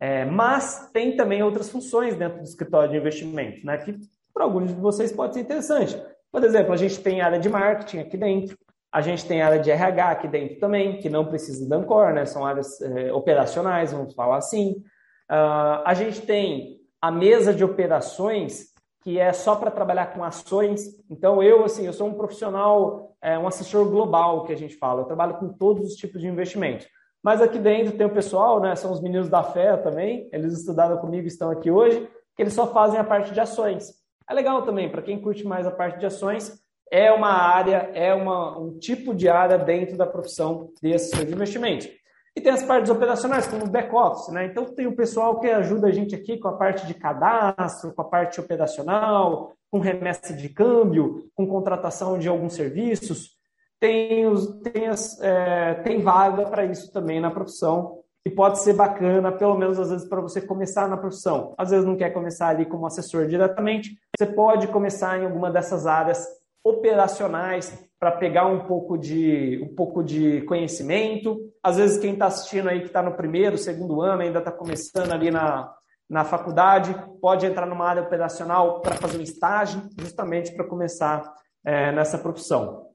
É, 0.00 0.24
mas 0.24 0.90
tem 0.94 1.14
também 1.14 1.42
outras 1.42 1.68
funções 1.68 2.16
dentro 2.16 2.38
do 2.38 2.44
escritório 2.44 2.90
de 2.90 2.96
investimentos, 2.96 3.62
né, 3.62 3.76
que 3.76 3.98
para 4.32 4.44
alguns 4.44 4.68
de 4.68 4.80
vocês 4.80 5.12
pode 5.12 5.34
ser 5.34 5.40
interessante. 5.40 6.02
Por 6.32 6.42
exemplo, 6.42 6.72
a 6.72 6.76
gente 6.76 6.98
tem 7.00 7.20
área 7.20 7.38
de 7.38 7.50
marketing 7.50 7.98
aqui 7.98 8.16
dentro, 8.16 8.56
a 8.90 9.02
gente 9.02 9.26
tem 9.26 9.42
área 9.42 9.58
de 9.58 9.70
RH 9.70 10.10
aqui 10.10 10.26
dentro 10.26 10.58
também, 10.58 10.98
que 10.98 11.10
não 11.10 11.26
precisa 11.26 11.68
da 11.68 11.76
Ancor, 11.76 12.14
né, 12.14 12.24
são 12.24 12.46
áreas 12.46 12.80
é, 12.80 13.12
operacionais, 13.12 13.92
vamos 13.92 14.14
falar 14.14 14.38
assim. 14.38 14.82
Uh, 15.30 15.84
a 15.84 15.94
gente 15.94 16.22
tem 16.22 16.80
a 17.00 17.10
mesa 17.10 17.54
de 17.54 17.62
operações, 17.62 18.70
que 19.02 19.18
é 19.18 19.32
só 19.32 19.54
para 19.54 19.70
trabalhar 19.70 20.06
com 20.06 20.24
ações. 20.24 20.82
Então, 21.08 21.42
eu, 21.42 21.64
assim, 21.64 21.86
eu 21.86 21.92
sou 21.92 22.08
um 22.08 22.14
profissional, 22.14 23.16
é, 23.22 23.38
um 23.38 23.46
assessor 23.46 23.88
global, 23.88 24.44
que 24.44 24.52
a 24.52 24.56
gente 24.56 24.76
fala. 24.76 25.02
Eu 25.02 25.06
trabalho 25.06 25.38
com 25.38 25.48
todos 25.48 25.86
os 25.86 25.94
tipos 25.94 26.20
de 26.20 26.26
investimentos. 26.26 26.86
Mas 27.22 27.42
aqui 27.42 27.58
dentro 27.58 27.96
tem 27.96 28.06
o 28.06 28.14
pessoal, 28.14 28.60
né? 28.60 28.74
São 28.74 28.92
os 28.92 29.00
meninos 29.00 29.28
da 29.28 29.42
fé 29.42 29.76
também. 29.76 30.28
Eles 30.32 30.54
estudaram 30.54 30.96
comigo, 30.98 31.26
estão 31.26 31.50
aqui 31.50 31.70
hoje, 31.70 32.08
que 32.34 32.42
eles 32.42 32.54
só 32.54 32.66
fazem 32.72 32.98
a 32.98 33.04
parte 33.04 33.32
de 33.32 33.40
ações. 33.40 33.92
É 34.28 34.32
legal 34.32 34.62
também 34.62 34.90
para 34.90 35.02
quem 35.02 35.20
curte 35.20 35.44
mais 35.44 35.66
a 35.66 35.70
parte 35.70 35.98
de 35.98 36.06
ações. 36.06 36.58
É 36.90 37.12
uma 37.12 37.30
área, 37.30 37.90
é 37.94 38.14
uma, 38.14 38.58
um 38.58 38.78
tipo 38.78 39.14
de 39.14 39.28
área 39.28 39.58
dentro 39.58 39.96
da 39.96 40.06
profissão 40.06 40.70
de 40.82 40.94
assessor 40.94 41.24
de 41.24 41.32
investimentos. 41.32 41.88
E 42.34 42.40
tem 42.40 42.52
as 42.52 42.62
partes 42.62 42.90
operacionais, 42.90 43.46
como 43.46 43.64
o 43.64 43.70
back-office, 43.70 44.32
né? 44.32 44.46
Então 44.46 44.64
tem 44.64 44.86
o 44.86 44.96
pessoal 44.96 45.38
que 45.40 45.48
ajuda 45.48 45.88
a 45.88 45.92
gente 45.92 46.14
aqui 46.14 46.38
com 46.38 46.48
a 46.48 46.56
parte 46.56 46.86
de 46.86 46.94
cadastro, 46.94 47.92
com 47.92 48.02
a 48.02 48.08
parte 48.08 48.40
operacional, 48.40 49.52
com 49.70 49.78
remessa 49.78 50.32
de 50.32 50.48
câmbio, 50.48 51.28
com 51.34 51.46
contratação 51.46 52.18
de 52.18 52.28
alguns 52.28 52.54
serviços 52.54 53.39
tem, 53.80 54.26
os, 54.26 54.46
tem, 54.60 54.86
as, 54.86 55.18
é, 55.20 55.74
tem 55.82 56.00
vaga 56.00 56.44
para 56.44 56.64
isso 56.66 56.92
também 56.92 57.18
na 57.18 57.30
profissão 57.30 57.98
e 58.24 58.30
pode 58.30 58.60
ser 58.60 58.74
bacana, 58.74 59.32
pelo 59.32 59.56
menos 59.56 59.80
às 59.80 59.90
vezes 59.90 60.06
para 60.06 60.20
você 60.20 60.40
começar 60.40 60.86
na 60.86 60.98
profissão. 60.98 61.54
Às 61.56 61.70
vezes 61.70 61.86
não 61.86 61.96
quer 61.96 62.10
começar 62.10 62.48
ali 62.48 62.66
como 62.66 62.86
assessor 62.86 63.26
diretamente, 63.26 63.96
você 64.16 64.26
pode 64.26 64.68
começar 64.68 65.18
em 65.18 65.24
alguma 65.24 65.50
dessas 65.50 65.86
áreas 65.86 66.24
operacionais 66.62 67.72
para 67.98 68.12
pegar 68.12 68.46
um 68.46 68.60
pouco 68.60 68.98
de 68.98 69.58
um 69.62 69.74
pouco 69.74 70.04
de 70.04 70.42
conhecimento. 70.42 71.38
Às 71.62 71.78
vezes 71.78 71.98
quem 71.98 72.12
está 72.12 72.26
assistindo 72.26 72.68
aí 72.68 72.80
que 72.80 72.88
está 72.88 73.02
no 73.02 73.14
primeiro, 73.14 73.56
segundo 73.56 74.02
ano, 74.02 74.22
ainda 74.22 74.40
está 74.40 74.52
começando 74.52 75.12
ali 75.12 75.30
na, 75.30 75.72
na 76.08 76.22
faculdade, 76.22 76.94
pode 77.22 77.46
entrar 77.46 77.66
numa 77.66 77.86
área 77.86 78.02
operacional 78.02 78.80
para 78.80 78.96
fazer 78.96 79.16
um 79.16 79.22
estágio, 79.22 79.80
justamente 79.98 80.52
para 80.52 80.66
começar 80.66 81.32
é, 81.64 81.90
nessa 81.92 82.18
profissão. 82.18 82.89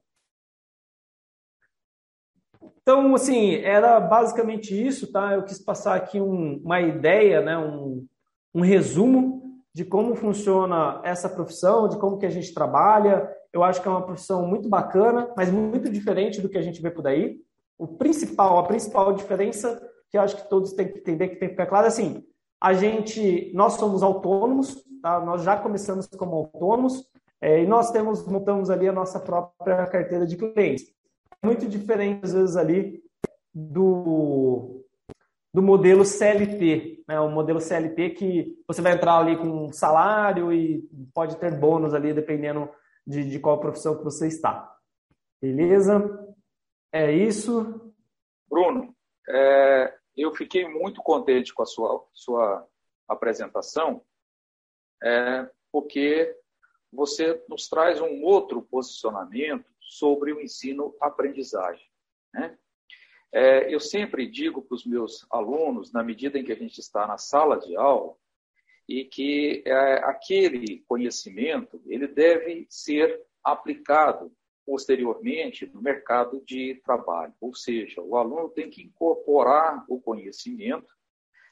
Então, 2.85 3.15
assim, 3.15 3.55
era 3.55 3.99
basicamente 3.99 4.79
isso, 4.79 5.11
tá? 5.11 5.33
Eu 5.33 5.41
quis 5.41 5.57
passar 5.57 5.95
aqui 5.95 6.21
um, 6.21 6.61
uma 6.63 6.79
ideia, 6.79 7.41
né? 7.41 7.57
Um, 7.57 8.05
um 8.53 8.61
resumo 8.61 9.59
de 9.73 9.83
como 9.83 10.13
funciona 10.13 11.01
essa 11.03 11.27
profissão, 11.27 11.89
de 11.89 11.97
como 11.97 12.19
que 12.19 12.27
a 12.27 12.29
gente 12.29 12.53
trabalha. 12.53 13.27
eu 13.51 13.63
acho 13.63 13.81
que 13.81 13.87
é 13.87 13.91
uma 13.91 14.05
profissão 14.05 14.45
muito 14.45 14.69
bacana, 14.69 15.33
mas 15.35 15.49
muito 15.49 15.89
diferente 15.89 16.39
do 16.39 16.47
que 16.47 16.59
a 16.59 16.61
gente 16.61 16.79
vê 16.79 16.91
por 16.91 17.07
aí. 17.07 17.39
O 17.75 17.87
principal, 17.87 18.59
a 18.59 18.63
principal 18.67 19.13
diferença 19.13 19.81
que 20.11 20.15
eu 20.15 20.21
acho 20.21 20.35
que 20.35 20.47
todos 20.47 20.73
têm 20.73 20.87
que 20.87 20.99
entender, 20.99 21.29
que 21.29 21.37
tem 21.37 21.49
que 21.49 21.55
ficar 21.55 21.65
claro, 21.65 21.85
é 21.85 21.87
assim, 21.87 22.23
a 22.61 22.71
gente, 22.73 23.51
nós 23.55 23.73
somos 23.73 24.03
autônomos, 24.03 24.85
tá? 25.01 25.19
nós 25.21 25.41
já 25.41 25.57
começamos 25.57 26.05
como 26.05 26.35
autônomos, 26.35 27.03
é, 27.41 27.63
e 27.63 27.65
nós 27.67 27.89
temos, 27.89 28.23
montamos 28.27 28.69
ali 28.69 28.87
a 28.87 28.93
nossa 28.93 29.19
própria 29.19 29.87
carteira 29.87 30.27
de 30.27 30.37
clientes. 30.37 30.94
Muito 31.45 31.67
diferente, 31.67 32.25
às 32.25 32.34
vezes, 32.34 32.58
ali 32.58 33.03
do, 33.53 34.84
do 35.53 35.62
modelo 35.62 36.03
CLT, 36.03 37.03
né? 37.08 37.19
o 37.19 37.29
modelo 37.29 37.62
CLT 37.62 38.10
que 38.10 38.63
você 38.67 38.81
vai 38.81 38.93
entrar 38.93 39.19
ali 39.19 39.38
com 39.38 39.71
salário 39.71 40.51
e 40.51 40.81
pode 41.13 41.38
ter 41.38 41.55
bônus 41.55 41.93
ali, 41.93 42.15
dependendo 42.15 42.67
de, 43.05 43.29
de 43.29 43.39
qual 43.39 43.60
profissão 43.60 43.95
que 43.95 44.03
você 44.03 44.27
está. 44.27 44.75
Beleza? 45.39 46.36
É 46.91 47.12
isso. 47.12 47.93
Bruno, 48.49 48.95
é, 49.29 49.95
eu 50.17 50.34
fiquei 50.34 50.67
muito 50.67 50.99
contente 51.03 51.53
com 51.53 51.62
a 51.62 51.67
sua, 51.67 52.03
sua 52.12 52.67
apresentação, 53.08 54.01
é, 55.03 55.47
porque 55.71 56.36
você 56.91 57.39
nos 57.47 57.69
traz 57.69 58.01
um 58.01 58.23
outro 58.23 58.63
posicionamento 58.63 59.74
sobre 59.85 60.33
o 60.33 60.41
ensino-aprendizagem. 60.41 61.87
Né? 62.33 62.57
É, 63.31 63.73
eu 63.73 63.79
sempre 63.79 64.27
digo 64.27 64.61
para 64.61 64.75
os 64.75 64.85
meus 64.85 65.25
alunos, 65.29 65.91
na 65.91 66.03
medida 66.03 66.37
em 66.37 66.43
que 66.43 66.51
a 66.51 66.57
gente 66.57 66.79
está 66.79 67.05
na 67.07 67.17
sala 67.17 67.57
de 67.57 67.75
aula, 67.75 68.15
e 68.87 69.03
que 69.03 69.63
é, 69.65 69.95
aquele 70.03 70.83
conhecimento 70.87 71.81
ele 71.85 72.07
deve 72.07 72.67
ser 72.69 73.23
aplicado 73.43 74.31
posteriormente 74.65 75.67
no 75.67 75.81
mercado 75.81 76.43
de 76.45 76.81
trabalho. 76.83 77.33
Ou 77.39 77.53
seja, 77.53 78.01
o 78.01 78.15
aluno 78.15 78.49
tem 78.49 78.69
que 78.69 78.81
incorporar 78.81 79.85
o 79.87 79.99
conhecimento 80.01 80.93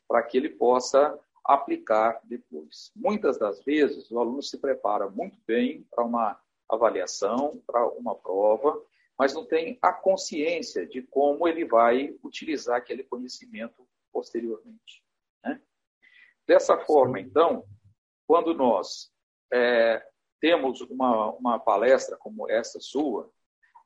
para 0.07 0.23
que 0.23 0.37
ele 0.37 0.49
possa 0.49 1.17
aplicar 1.45 2.19
depois. 2.23 2.91
Muitas 2.95 3.37
das 3.37 3.63
vezes, 3.63 4.09
o 4.09 4.19
aluno 4.19 4.41
se 4.41 4.57
prepara 4.57 5.09
muito 5.09 5.37
bem 5.45 5.85
para 5.91 6.03
uma 6.03 6.39
avaliação, 6.73 7.61
para 7.65 7.87
uma 7.87 8.15
prova, 8.15 8.81
mas 9.17 9.33
não 9.33 9.45
tem 9.45 9.77
a 9.81 9.93
consciência 9.93 10.85
de 10.85 11.01
como 11.01 11.47
ele 11.47 11.65
vai 11.65 12.15
utilizar 12.23 12.77
aquele 12.77 13.03
conhecimento 13.03 13.87
posteriormente. 14.11 15.03
Né? 15.43 15.61
Dessa 16.47 16.77
forma, 16.77 17.19
então, 17.19 17.65
quando 18.27 18.53
nós 18.53 19.11
é, 19.51 20.05
temos 20.39 20.81
uma, 20.81 21.31
uma 21.31 21.59
palestra 21.59 22.17
como 22.17 22.49
essa 22.49 22.79
sua, 22.79 23.31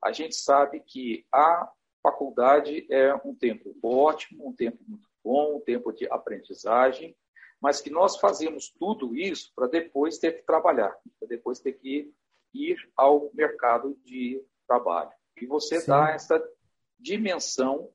a 0.03 0.11
gente 0.11 0.35
sabe 0.35 0.79
que 0.79 1.25
a 1.31 1.71
faculdade 2.01 2.87
é 2.89 3.13
um 3.25 3.35
tempo 3.35 3.75
ótimo, 3.83 4.47
um 4.47 4.53
tempo 4.53 4.77
muito 4.87 5.07
bom, 5.23 5.57
um 5.57 5.59
tempo 5.59 5.91
de 5.91 6.09
aprendizagem, 6.09 7.15
mas 7.59 7.81
que 7.81 7.89
nós 7.89 8.17
fazemos 8.17 8.69
tudo 8.69 9.15
isso 9.15 9.51
para 9.55 9.67
depois 9.67 10.17
ter 10.17 10.33
que 10.33 10.43
trabalhar, 10.43 10.95
para 11.19 11.27
depois 11.27 11.59
ter 11.59 11.73
que 11.73 12.13
ir 12.53 12.77
ao 12.95 13.31
mercado 13.33 13.97
de 14.03 14.43
trabalho. 14.67 15.11
E 15.41 15.45
você 15.45 15.79
Sim. 15.79 15.87
dá 15.87 16.11
essa 16.11 16.43
dimensão 16.99 17.89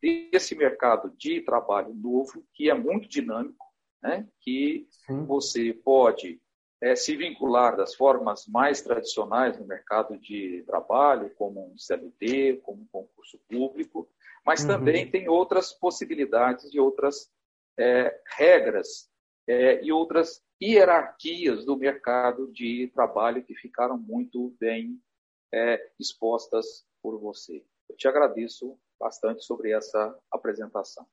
desse 0.00 0.54
mercado 0.54 1.10
de 1.16 1.40
trabalho 1.42 1.94
novo, 1.94 2.44
que 2.54 2.70
é 2.70 2.74
muito 2.74 3.08
dinâmico, 3.08 3.66
né? 4.02 4.26
que 4.40 4.86
Sim. 5.06 5.24
você 5.24 5.72
pode 5.72 6.40
é, 6.80 6.94
se 6.94 7.16
vincular 7.16 7.76
das 7.76 7.94
formas 7.94 8.46
mais 8.46 8.82
tradicionais 8.82 9.58
no 9.58 9.66
mercado 9.66 10.18
de 10.18 10.62
trabalho, 10.66 11.34
como 11.36 11.72
um 11.72 11.78
CLT, 11.78 12.60
como 12.62 12.82
um 12.82 12.86
concurso 12.86 13.40
público, 13.48 14.08
mas 14.44 14.60
uhum. 14.62 14.68
também 14.68 15.10
tem 15.10 15.28
outras 15.28 15.72
possibilidades 15.72 16.72
e 16.72 16.78
outras 16.78 17.30
é, 17.78 18.20
regras 18.36 19.10
é, 19.48 19.84
e 19.84 19.92
outras 19.92 20.42
hierarquias 20.62 21.64
do 21.64 21.76
mercado 21.76 22.50
de 22.52 22.90
trabalho 22.94 23.44
que 23.44 23.54
ficaram 23.54 23.96
muito 23.96 24.54
bem 24.58 25.00
é, 25.52 25.80
expostas 25.98 26.84
por 27.02 27.18
você. 27.20 27.64
Eu 27.88 27.96
te 27.96 28.08
agradeço 28.08 28.78
bastante 28.98 29.44
sobre 29.44 29.72
essa 29.72 30.18
apresentação. 30.32 31.06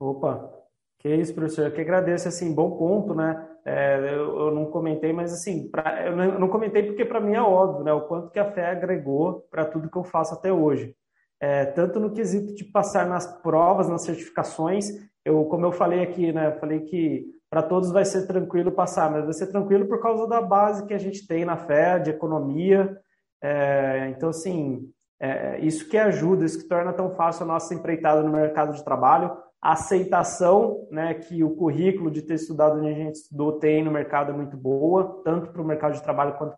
Opa, 0.00 0.52
que 0.98 1.08
isso, 1.08 1.34
professor. 1.34 1.66
Eu 1.66 1.72
que 1.72 1.80
agradeço, 1.80 2.28
assim, 2.28 2.54
bom 2.54 2.76
ponto, 2.76 3.14
né? 3.14 3.48
É, 3.64 3.98
eu, 4.14 4.38
eu, 4.38 4.50
não 4.50 4.66
comentei, 4.70 5.12
mas 5.12 5.32
assim, 5.32 5.68
pra, 5.70 6.06
eu, 6.06 6.16
não, 6.16 6.24
eu, 6.24 6.38
não, 6.38 6.48
comentei 6.48 6.82
porque 6.84 7.04
para 7.04 7.20
mim 7.20 7.34
é 7.34 7.42
óbvio, 7.42 7.84
né? 7.84 7.92
O 7.92 8.06
quanto 8.08 8.30
que 8.30 8.38
a 8.38 8.50
fé 8.50 8.70
agregou 8.70 9.46
para 9.50 9.64
tudo 9.64 9.90
que 9.90 9.96
eu 9.96 10.04
faço 10.04 10.34
até 10.34 10.52
hoje. 10.52 10.94
É, 11.40 11.66
tanto 11.66 12.00
no 12.00 12.12
quesito 12.12 12.54
de 12.54 12.64
passar 12.64 13.06
nas 13.06 13.40
provas, 13.42 13.88
nas 13.88 14.04
certificações, 14.04 14.86
eu, 15.28 15.44
como 15.44 15.66
eu 15.66 15.72
falei 15.72 16.02
aqui, 16.02 16.32
né? 16.32 16.52
Falei 16.52 16.80
que 16.80 17.26
para 17.50 17.62
todos 17.62 17.90
vai 17.90 18.04
ser 18.04 18.26
tranquilo 18.26 18.72
passar, 18.72 19.10
mas 19.10 19.24
vai 19.24 19.32
ser 19.32 19.46
tranquilo 19.46 19.86
por 19.86 20.00
causa 20.00 20.26
da 20.26 20.40
base 20.40 20.86
que 20.86 20.94
a 20.94 20.98
gente 20.98 21.26
tem 21.26 21.44
na 21.44 21.56
fé, 21.56 21.98
de 21.98 22.10
economia. 22.10 22.96
É, 23.42 24.08
então, 24.10 24.30
assim, 24.30 24.90
é, 25.20 25.58
isso 25.60 25.88
que 25.88 25.96
ajuda, 25.96 26.44
isso 26.44 26.58
que 26.58 26.68
torna 26.68 26.92
tão 26.92 27.14
fácil 27.14 27.44
a 27.44 27.46
nossa 27.46 27.74
empreitada 27.74 28.22
no 28.22 28.32
mercado 28.32 28.74
de 28.74 28.84
trabalho 28.84 29.36
a 29.60 29.72
aceitação 29.72 30.86
né, 30.90 31.14
que 31.14 31.42
o 31.42 31.50
currículo 31.50 32.10
de 32.10 32.22
ter 32.22 32.34
estudado 32.34 32.78
onde 32.78 32.88
a 32.88 32.94
gente 32.94 33.16
estudou 33.16 33.58
tem 33.58 33.84
no 33.84 33.90
mercado 33.90 34.30
é 34.30 34.34
muito 34.34 34.56
boa, 34.56 35.20
tanto 35.24 35.50
para 35.50 35.60
o 35.60 35.64
mercado 35.64 35.94
de 35.94 36.02
trabalho 36.02 36.36
quanto 36.38 36.56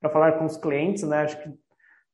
para 0.00 0.10
falar 0.10 0.32
com 0.32 0.46
os 0.46 0.56
clientes. 0.56 1.02
Né? 1.02 1.18
Acho 1.18 1.42
que 1.42 1.50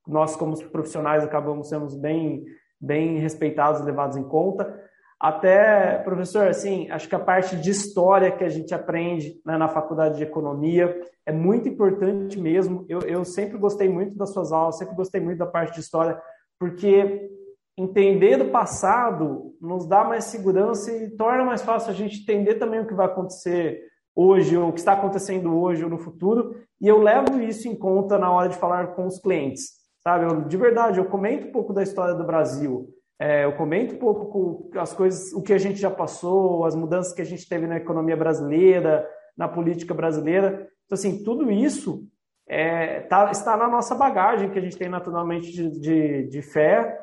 nós, 0.05 0.35
como 0.35 0.59
profissionais, 0.69 1.23
acabamos 1.23 1.69
sendo 1.69 1.87
bem, 1.99 2.43
bem 2.79 3.17
respeitados 3.17 3.79
e 3.79 3.85
levados 3.85 4.17
em 4.17 4.23
conta. 4.23 4.77
Até, 5.19 5.97
professor, 5.99 6.47
assim, 6.47 6.89
acho 6.91 7.07
que 7.07 7.15
a 7.15 7.19
parte 7.19 7.55
de 7.55 7.71
história 7.71 8.31
que 8.31 8.43
a 8.43 8.49
gente 8.49 8.73
aprende 8.73 9.39
né, 9.45 9.57
na 9.57 9.67
faculdade 9.67 10.17
de 10.17 10.23
economia 10.23 10.99
é 11.25 11.31
muito 11.31 11.69
importante 11.69 12.39
mesmo. 12.39 12.85
Eu, 12.89 12.99
eu 13.01 13.23
sempre 13.23 13.57
gostei 13.57 13.87
muito 13.87 14.15
das 14.17 14.33
suas 14.33 14.51
aulas, 14.51 14.77
sempre 14.77 14.95
gostei 14.95 15.21
muito 15.21 15.37
da 15.37 15.45
parte 15.45 15.73
de 15.73 15.79
história, 15.79 16.21
porque 16.59 17.29
entender 17.77 18.37
do 18.37 18.51
passado 18.51 19.53
nos 19.59 19.87
dá 19.87 20.03
mais 20.03 20.25
segurança 20.25 20.91
e 20.91 21.09
torna 21.11 21.43
mais 21.43 21.61
fácil 21.61 21.91
a 21.91 21.93
gente 21.93 22.21
entender 22.21 22.55
também 22.55 22.81
o 22.81 22.87
que 22.87 22.93
vai 22.93 23.05
acontecer 23.05 23.83
hoje, 24.15 24.55
ou 24.55 24.69
o 24.69 24.73
que 24.73 24.79
está 24.79 24.93
acontecendo 24.93 25.57
hoje 25.57 25.83
ou 25.83 25.89
no 25.89 25.97
futuro, 25.97 26.55
e 26.79 26.87
eu 26.87 27.01
levo 27.01 27.41
isso 27.41 27.67
em 27.67 27.75
conta 27.75 28.17
na 28.17 28.31
hora 28.31 28.47
de 28.47 28.55
falar 28.55 28.95
com 28.95 29.05
os 29.05 29.19
clientes, 29.19 29.73
sabe? 30.01 30.25
Eu, 30.25 30.41
de 30.41 30.55
verdade, 30.55 30.99
eu 30.99 31.05
comento 31.05 31.47
um 31.47 31.51
pouco 31.51 31.73
da 31.73 31.83
história 31.83 32.15
do 32.15 32.25
Brasil, 32.25 32.94
é, 33.19 33.45
eu 33.45 33.53
comento 33.53 33.95
um 33.95 33.97
pouco 33.97 34.69
as 34.77 34.93
coisas, 34.93 35.31
o 35.33 35.41
que 35.41 35.53
a 35.53 35.57
gente 35.57 35.79
já 35.79 35.89
passou, 35.89 36.65
as 36.65 36.75
mudanças 36.75 37.13
que 37.13 37.21
a 37.21 37.25
gente 37.25 37.47
teve 37.47 37.65
na 37.65 37.77
economia 37.77 38.17
brasileira, 38.17 39.07
na 39.37 39.47
política 39.47 39.93
brasileira. 39.93 40.67
Então, 40.85 40.95
assim, 40.95 41.23
tudo 41.23 41.49
isso 41.51 42.07
é, 42.47 43.01
tá, 43.01 43.31
está 43.31 43.55
na 43.55 43.67
nossa 43.67 43.95
bagagem 43.95 44.49
que 44.49 44.59
a 44.59 44.61
gente 44.61 44.77
tem 44.77 44.89
naturalmente 44.89 45.51
de, 45.51 45.79
de, 45.79 46.27
de 46.27 46.41
fé 46.41 46.99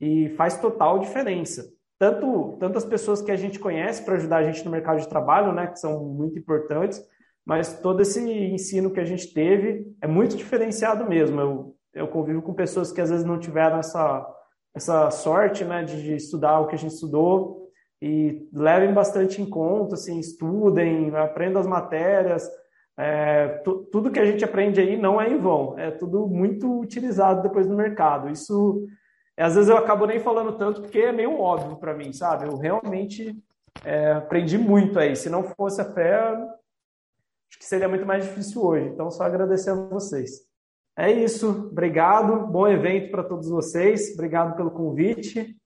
e 0.00 0.28
faz 0.30 0.58
total 0.58 0.98
diferença. 0.98 1.64
Tanto, 1.98 2.56
tanto 2.58 2.76
as 2.76 2.84
pessoas 2.84 3.22
que 3.22 3.30
a 3.30 3.36
gente 3.36 3.58
conhece 3.58 4.04
para 4.04 4.16
ajudar 4.16 4.38
a 4.38 4.42
gente 4.42 4.64
no 4.64 4.70
mercado 4.70 5.00
de 5.00 5.08
trabalho, 5.08 5.52
né, 5.52 5.68
que 5.68 5.78
são 5.78 6.04
muito 6.04 6.38
importantes, 6.38 7.00
mas 7.46 7.80
todo 7.80 8.00
esse 8.02 8.20
ensino 8.20 8.90
que 8.90 9.00
a 9.00 9.04
gente 9.04 9.32
teve 9.32 9.86
é 10.00 10.06
muito 10.06 10.36
diferenciado 10.36 11.08
mesmo. 11.08 11.40
Eu, 11.40 11.76
eu 11.94 12.08
convivo 12.08 12.42
com 12.42 12.52
pessoas 12.52 12.92
que 12.92 13.00
às 13.00 13.10
vezes 13.10 13.24
não 13.24 13.38
tiveram 13.38 13.78
essa, 13.78 14.26
essa 14.74 15.10
sorte 15.10 15.64
né, 15.64 15.84
de, 15.84 16.02
de 16.02 16.16
estudar 16.16 16.60
o 16.60 16.66
que 16.66 16.74
a 16.74 16.78
gente 16.78 16.94
estudou 16.94 17.68
e 18.02 18.48
levem 18.52 18.92
bastante 18.92 19.40
em 19.40 19.48
conta, 19.48 19.94
assim, 19.94 20.18
estudem, 20.18 21.14
aprendam 21.16 21.60
as 21.60 21.66
matérias. 21.66 22.48
É, 22.96 23.62
tudo 23.90 24.10
que 24.10 24.20
a 24.20 24.24
gente 24.24 24.44
aprende 24.44 24.80
aí 24.80 24.96
não 24.96 25.20
é 25.20 25.28
em 25.28 25.38
vão, 25.38 25.78
é 25.78 25.90
tudo 25.90 26.26
muito 26.28 26.80
utilizado 26.80 27.42
depois 27.42 27.66
no 27.66 27.76
mercado. 27.76 28.30
Isso 28.30 28.86
às 29.36 29.54
vezes 29.54 29.68
eu 29.68 29.76
acabo 29.76 30.06
nem 30.06 30.20
falando 30.20 30.56
tanto 30.56 30.80
porque 30.82 31.00
é 31.00 31.12
meio 31.12 31.40
óbvio 31.40 31.76
para 31.76 31.94
mim, 31.94 32.12
sabe? 32.12 32.46
Eu 32.46 32.56
realmente 32.56 33.36
é, 33.84 34.12
aprendi 34.12 34.56
muito 34.56 34.98
aí. 34.98 35.16
Se 35.16 35.28
não 35.28 35.42
fosse 35.42 35.80
a 35.80 35.92
fé, 35.92 36.20
acho 36.20 37.58
que 37.58 37.64
seria 37.64 37.88
muito 37.88 38.06
mais 38.06 38.24
difícil 38.24 38.62
hoje. 38.64 38.86
Então, 38.88 39.10
só 39.10 39.24
agradecer 39.24 39.70
a 39.70 39.74
vocês. 39.74 40.30
É 40.96 41.10
isso. 41.10 41.68
Obrigado. 41.70 42.46
Bom 42.46 42.68
evento 42.68 43.10
para 43.10 43.24
todos 43.24 43.48
vocês. 43.48 44.12
Obrigado 44.14 44.56
pelo 44.56 44.70
convite. 44.70 45.56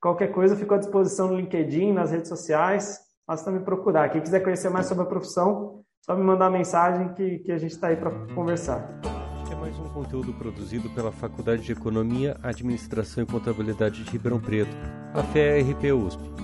Qualquer 0.00 0.32
coisa, 0.32 0.56
fico 0.56 0.74
à 0.74 0.78
disposição 0.78 1.28
no 1.28 1.36
LinkedIn, 1.36 1.92
nas 1.92 2.10
redes 2.10 2.28
sociais. 2.28 2.98
Basta 3.26 3.50
me 3.50 3.60
procurar. 3.60 4.10
Quem 4.10 4.20
quiser 4.20 4.40
conhecer 4.40 4.68
mais 4.68 4.86
sobre 4.86 5.04
a 5.04 5.06
profissão, 5.06 5.82
só 6.04 6.14
me 6.14 6.22
mandar 6.22 6.50
mensagem 6.50 7.14
que, 7.14 7.38
que 7.38 7.52
a 7.52 7.58
gente 7.58 7.72
está 7.72 7.88
aí 7.88 7.96
para 7.96 8.10
conversar 8.34 9.00
mais 9.64 9.78
um 9.78 9.88
conteúdo 9.88 10.34
produzido 10.34 10.90
pela 10.90 11.10
Faculdade 11.10 11.62
de 11.62 11.72
Economia, 11.72 12.36
Administração 12.42 13.22
e 13.22 13.26
Contabilidade 13.26 14.04
de 14.04 14.10
Ribeirão 14.10 14.38
Preto, 14.38 14.76
a 15.14 15.22
FEA-RP 15.22 15.90
USP. 15.90 16.43